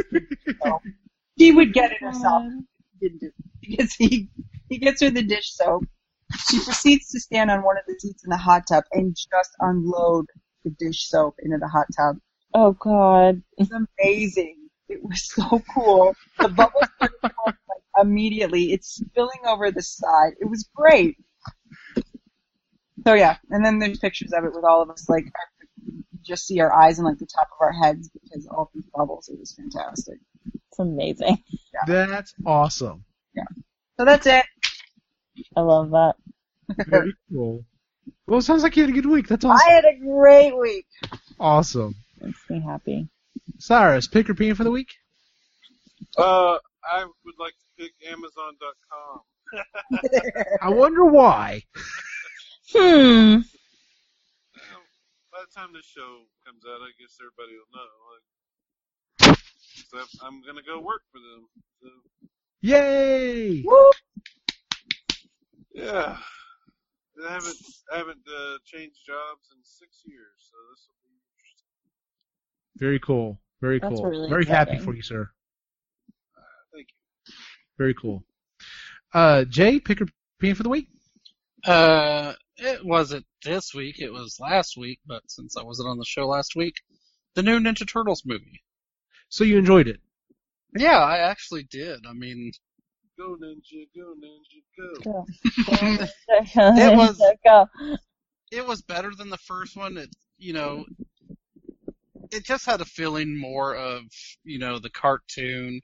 [1.36, 2.42] he would get it himself.
[2.98, 4.28] He didn't do it because he
[4.68, 5.84] he gets her the dish soap.
[6.48, 9.50] She proceeds to stand on one of the seats in the hot tub and just
[9.60, 10.26] unload
[10.64, 12.18] the dish soap into the hot tub.
[12.54, 13.42] Oh God.
[13.56, 14.56] It's amazing.
[14.88, 16.14] It was so cool.
[16.38, 17.10] The bubbles like,
[18.00, 18.72] immediately.
[18.72, 20.32] It's spilling over the side.
[20.40, 21.16] It was great.
[23.06, 25.26] So yeah, and then there's pictures of it with all of us like
[25.86, 28.84] you just see our eyes and like the top of our heads because all these
[28.94, 29.28] bubbles.
[29.28, 30.18] It was fantastic.
[30.54, 31.38] It's amazing.
[31.86, 33.04] That's awesome.
[33.34, 33.44] Yeah.
[33.98, 34.44] So that's it.
[35.56, 36.16] I love that.
[36.86, 37.64] Very cool.
[38.26, 39.28] Well, it sounds like you had a good week.
[39.28, 39.66] That's awesome.
[39.66, 40.86] I had a great week.
[41.40, 41.94] Awesome.
[42.20, 43.08] Makes me happy.
[43.58, 44.92] Cyrus, pick or pan for the week?
[46.16, 49.20] Uh, I would like to pick Amazon.com.
[50.62, 51.62] I wonder why.
[52.72, 53.40] Hmm.
[53.40, 54.84] Well,
[55.32, 57.88] by the time this show comes out, I guess everybody will know.
[58.12, 59.38] Like,
[59.90, 61.48] so I'm gonna go work for them.
[61.80, 61.88] So,
[62.60, 63.64] Yay!
[65.72, 66.18] yeah.
[67.26, 67.56] I haven't
[67.92, 71.68] I haven't uh, changed jobs in six years, so this will be interesting.
[72.76, 73.38] Very cool.
[73.60, 74.04] Very That's cool.
[74.04, 75.28] really Very happy for you, sir.
[76.72, 77.34] Thank you.
[77.76, 78.22] Very cool.
[79.12, 80.06] Uh, Jay, pick or
[80.40, 80.86] pan for the week?
[81.64, 84.00] Uh, it wasn't this week.
[84.00, 85.00] It was last week.
[85.06, 86.74] But since I wasn't on the show last week,
[87.34, 88.62] the new Ninja Turtles movie.
[89.28, 90.00] So you enjoyed it.
[90.76, 92.00] Yeah, I actually did.
[92.08, 92.52] I mean,
[93.18, 95.24] Go ninja, go ninja, go.
[95.24, 96.06] Go.
[96.78, 97.66] It was- Go.
[98.52, 99.96] it was better than the first one.
[99.96, 100.84] It, you know,
[102.30, 104.02] it just had a feeling more of,
[104.44, 105.80] you know, the cartoon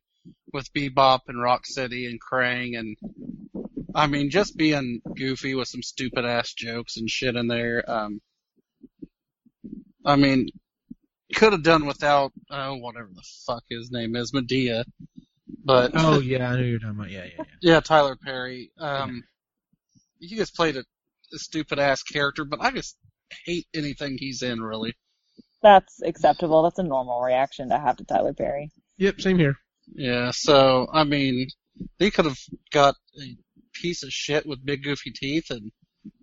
[0.53, 2.97] with Bebop and Rocksteady and Krang and,
[3.95, 7.89] I mean, just being goofy with some stupid ass jokes and shit in there.
[7.89, 8.21] Um,
[10.05, 10.49] I mean,
[11.35, 14.85] could have done without, uh, whatever the fuck his name is, Madea.
[15.65, 17.11] But, Oh yeah, I know you're talking about.
[17.11, 17.45] Yeah, yeah, yeah.
[17.63, 18.73] yeah, Tyler Perry.
[18.79, 19.23] Um,
[20.19, 20.85] he just played a,
[21.33, 22.97] a stupid ass character, but I just
[23.45, 24.95] hate anything he's in, really.
[25.63, 26.63] That's acceptable.
[26.63, 28.71] That's a normal reaction to have to Tyler Perry.
[28.99, 29.57] Yep, same here.
[29.95, 31.49] Yeah, so, I mean,
[31.99, 32.39] they could have
[32.71, 33.37] got a
[33.75, 35.71] piece of shit with big goofy teeth and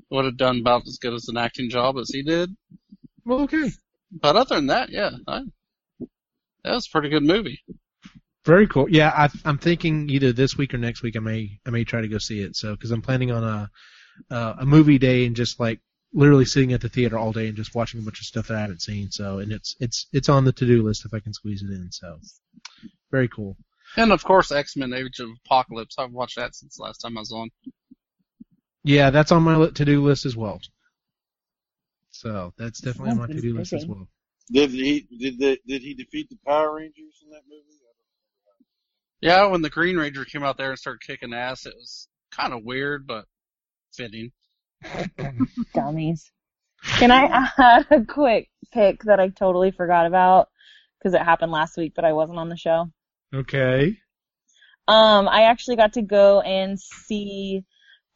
[0.09, 2.49] would have done about as good as an acting job as he did.
[3.25, 3.71] Well, okay.
[4.11, 5.43] But other than that, yeah, I,
[6.63, 7.61] that was a pretty good movie.
[8.45, 8.89] Very cool.
[8.89, 12.01] Yeah, I, I'm thinking either this week or next week I may I may try
[12.01, 12.55] to go see it.
[12.55, 13.69] So because I'm planning on a
[14.29, 15.79] uh, a movie day and just like
[16.13, 18.57] literally sitting at the theater all day and just watching a bunch of stuff that
[18.57, 19.11] I haven't seen.
[19.11, 21.69] So and it's it's it's on the to do list if I can squeeze it
[21.69, 21.89] in.
[21.91, 22.17] So
[23.11, 23.57] very cool.
[23.97, 25.95] And of course, X-Men Age of Apocalypse.
[25.97, 27.49] I've watched that since the last time I was on.
[28.83, 30.59] Yeah, that's on my to do list as well.
[32.09, 34.07] So that's definitely on my to do list as well.
[34.51, 37.63] Did he did the, did he defeat the Power Rangers in that movie?
[39.21, 42.53] Yeah, when the Green Ranger came out there and started kicking ass, it was kind
[42.53, 43.25] of weird, but
[43.93, 44.31] fitting.
[45.75, 46.31] Dummies.
[46.97, 50.49] Can I add a quick pick that I totally forgot about
[50.97, 52.91] because it happened last week, but I wasn't on the show?
[53.33, 53.97] Okay.
[54.87, 57.63] Um, I actually got to go and see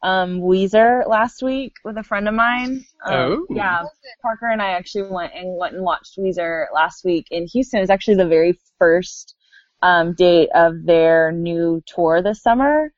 [0.02, 2.84] um Weezer last week with a friend of mine.
[3.04, 3.46] Um, Oh.
[3.54, 3.82] yeah.
[4.20, 7.78] Parker and I actually went and went and watched Weezer last week in Houston.
[7.78, 9.34] It was actually the very first
[9.82, 12.92] um date of their new tour this summer.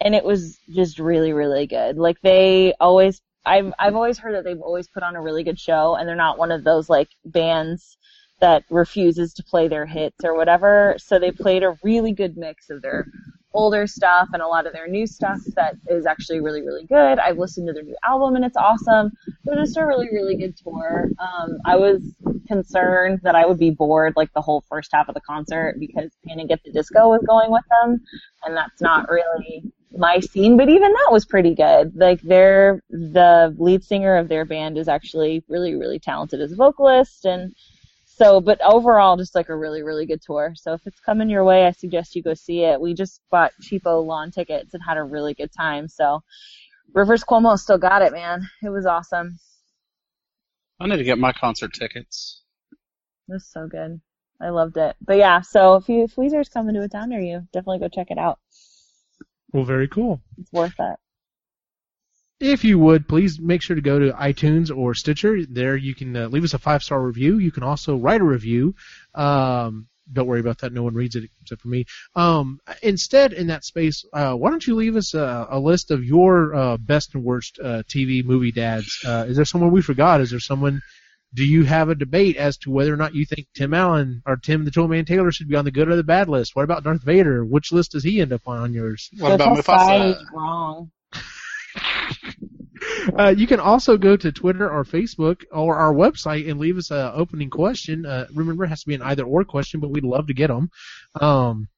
[0.00, 1.96] And it was just really, really good.
[1.98, 5.58] Like they always I've I've always heard that they've always put on a really good
[5.60, 7.97] show and they're not one of those like bands
[8.40, 10.94] that refuses to play their hits or whatever.
[10.98, 13.06] So they played a really good mix of their
[13.54, 17.18] older stuff and a lot of their new stuff that is actually really, really good.
[17.18, 19.12] I've listened to their new album and it's awesome.
[19.44, 21.08] Was just a really, really good tour.
[21.18, 22.02] Um, I was
[22.46, 26.10] concerned that I would be bored like the whole first half of the concert because
[26.26, 28.00] Panic at the Disco was going with them
[28.44, 29.64] and that's not really
[29.96, 31.96] my scene, but even that was pretty good.
[31.96, 36.56] Like they're, the lead singer of their band is actually really, really talented as a
[36.56, 37.54] vocalist and
[38.18, 40.52] so, but overall, just like a really, really good tour.
[40.56, 42.80] So if it's coming your way, I suggest you go see it.
[42.80, 45.86] We just bought cheapo lawn tickets and had a really good time.
[45.88, 46.22] So
[46.92, 48.48] Rivers Cuomo still got it, man.
[48.62, 49.38] It was awesome.
[50.80, 52.42] I need to get my concert tickets.
[53.28, 54.00] It was so good.
[54.40, 54.96] I loved it.
[55.00, 57.88] But yeah, so if you if Weezer's coming to a town near you, definitely go
[57.88, 58.38] check it out.
[59.52, 60.20] Well, very cool.
[60.38, 60.96] It's worth it.
[62.40, 65.44] If you would, please make sure to go to iTunes or Stitcher.
[65.44, 67.38] There you can uh, leave us a five star review.
[67.38, 68.74] You can also write a review.
[69.14, 70.72] Um, don't worry about that.
[70.72, 71.84] No one reads it except for me.
[72.14, 76.04] Um, instead, in that space, uh, why don't you leave us a, a list of
[76.04, 79.00] your uh, best and worst uh, TV movie dads?
[79.04, 80.20] Uh, is there someone we forgot?
[80.20, 80.80] Is there someone
[81.34, 84.36] do you have a debate as to whether or not you think Tim Allen or
[84.36, 86.56] Tim the Toolman Taylor should be on the good or the bad list?
[86.56, 87.44] What about Darth Vader?
[87.44, 89.10] Which list does he end up on, on yours?
[89.18, 90.14] What about Mufasa?
[90.14, 90.90] size wrong.
[93.18, 96.90] Uh, you can also go to Twitter or Facebook or our website and leave us
[96.90, 98.06] an opening question.
[98.06, 100.48] Uh, remember, it has to be an either or question, but we'd love to get
[100.48, 100.70] them.
[101.20, 101.68] Um,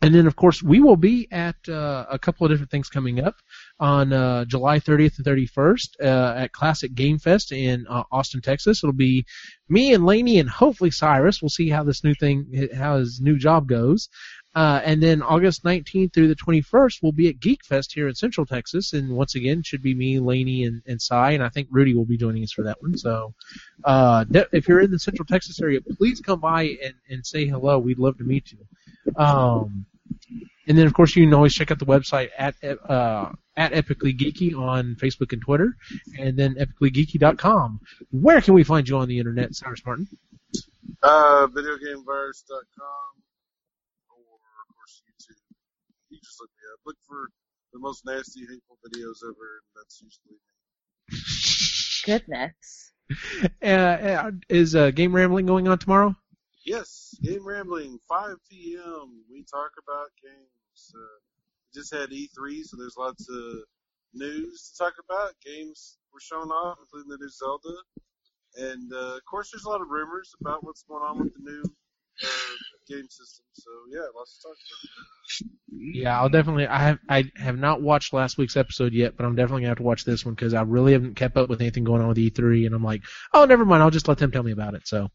[0.00, 3.20] and then, of course, we will be at uh, a couple of different things coming
[3.20, 3.34] up
[3.80, 8.84] on uh, July 30th and 31st uh, at Classic Game Fest in uh, Austin, Texas.
[8.84, 9.24] It'll be
[9.68, 11.42] me and Laney and hopefully Cyrus.
[11.42, 14.08] We'll see how this new thing, how his new job goes.
[14.58, 18.14] Uh, and then August 19th through the 21st, we'll be at Geek Fest here in
[18.16, 18.92] Central Texas.
[18.92, 21.30] And once again, should be me, Laney, and, and Cy.
[21.30, 22.98] And I think Rudy will be joining us for that one.
[22.98, 23.34] So
[23.84, 27.78] uh, if you're in the Central Texas area, please come by and, and say hello.
[27.78, 29.14] We'd love to meet you.
[29.14, 29.86] Um,
[30.66, 34.18] and then, of course, you can always check out the website at uh, at Epically
[34.18, 35.76] Geeky on Facebook and Twitter,
[36.18, 37.78] and then epicallygeeky.com.
[38.10, 40.08] Where can we find you on the internet, Cyrus Martin?
[41.00, 43.18] Uh, videogamevirus.com
[44.10, 45.40] or of course YouTube.
[46.10, 46.80] You just look me up.
[46.86, 47.28] Look for
[47.72, 51.18] the most nasty, hateful videos ever, and that's usually me.
[52.04, 52.92] Goodness.
[53.62, 56.14] Uh, uh, is uh, Game Rambling going on tomorrow?
[56.64, 59.24] Yes, Game Rambling, 5 p.m.
[59.30, 60.94] We talk about games.
[60.94, 61.18] Uh,
[61.74, 63.64] we just had E3, so there's lots of
[64.12, 65.32] news to talk about.
[65.44, 67.76] Games were shown off, including the new Zelda.
[68.56, 71.50] And, uh, of course, there's a lot of rumors about what's going on with the
[71.50, 71.62] new
[72.24, 72.54] uh,
[72.88, 73.44] game system.
[73.52, 75.52] So, yeah, lots to talk about.
[75.70, 76.66] Yeah, I'll definitely.
[76.66, 79.78] I have I have not watched last week's episode yet, but I'm definitely gonna have
[79.78, 82.18] to watch this one because I really haven't kept up with anything going on with
[82.18, 83.02] E3, and I'm like,
[83.34, 83.82] oh, never mind.
[83.82, 84.88] I'll just let them tell me about it.
[84.88, 85.08] So,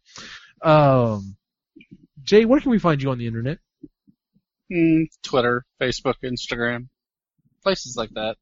[0.61, 1.35] um,
[2.21, 3.57] Jay, where can we find you on the internet?
[4.71, 6.87] Hmm, Twitter, Facebook, Instagram,
[7.63, 8.37] places like that.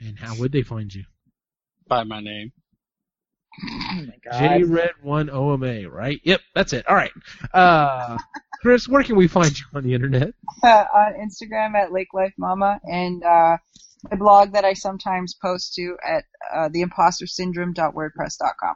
[0.00, 1.04] And how would they find you?
[1.86, 2.52] By my name.
[3.60, 4.38] Oh my.
[4.38, 6.20] J Red One OMA, right?
[6.24, 6.86] Yep, that's it.
[6.88, 7.12] All right.
[7.52, 8.16] Uh,
[8.60, 10.32] Chris, where can we find you on the internet?
[10.64, 13.56] uh, on Instagram at Lake Life Mama and uh,
[14.10, 16.24] my blog that I sometimes post to at
[16.54, 18.74] uh, theimpostersyndrome.wordpress.com.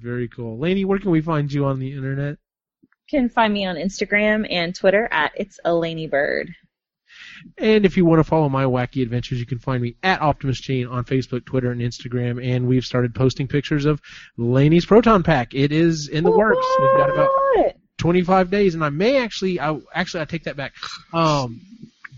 [0.00, 0.58] Very cool.
[0.58, 2.36] Laney, where can we find you on the internet?
[2.82, 6.50] You can find me on Instagram and Twitter at It's Elaney Bird.
[7.58, 10.60] And if you want to follow my wacky adventures, you can find me at Optimus
[10.60, 12.44] Chain on Facebook, Twitter, and Instagram.
[12.44, 14.00] And we've started posting pictures of
[14.36, 15.54] Laney's Proton Pack.
[15.54, 16.66] It is in the works.
[16.80, 17.30] We've got about
[17.98, 20.72] 25 days, and I may actually, I actually, I take that back.
[21.12, 21.60] Um,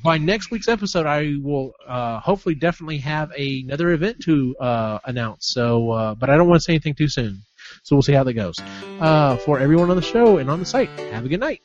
[0.02, 5.48] by next week's episode, I will uh, hopefully definitely have another event to uh, announce.
[5.48, 7.42] So, uh, but I don't want to say anything too soon.
[7.82, 8.56] So we'll see how that goes.
[9.00, 11.62] Uh, for everyone on the show and on the site, have a good night.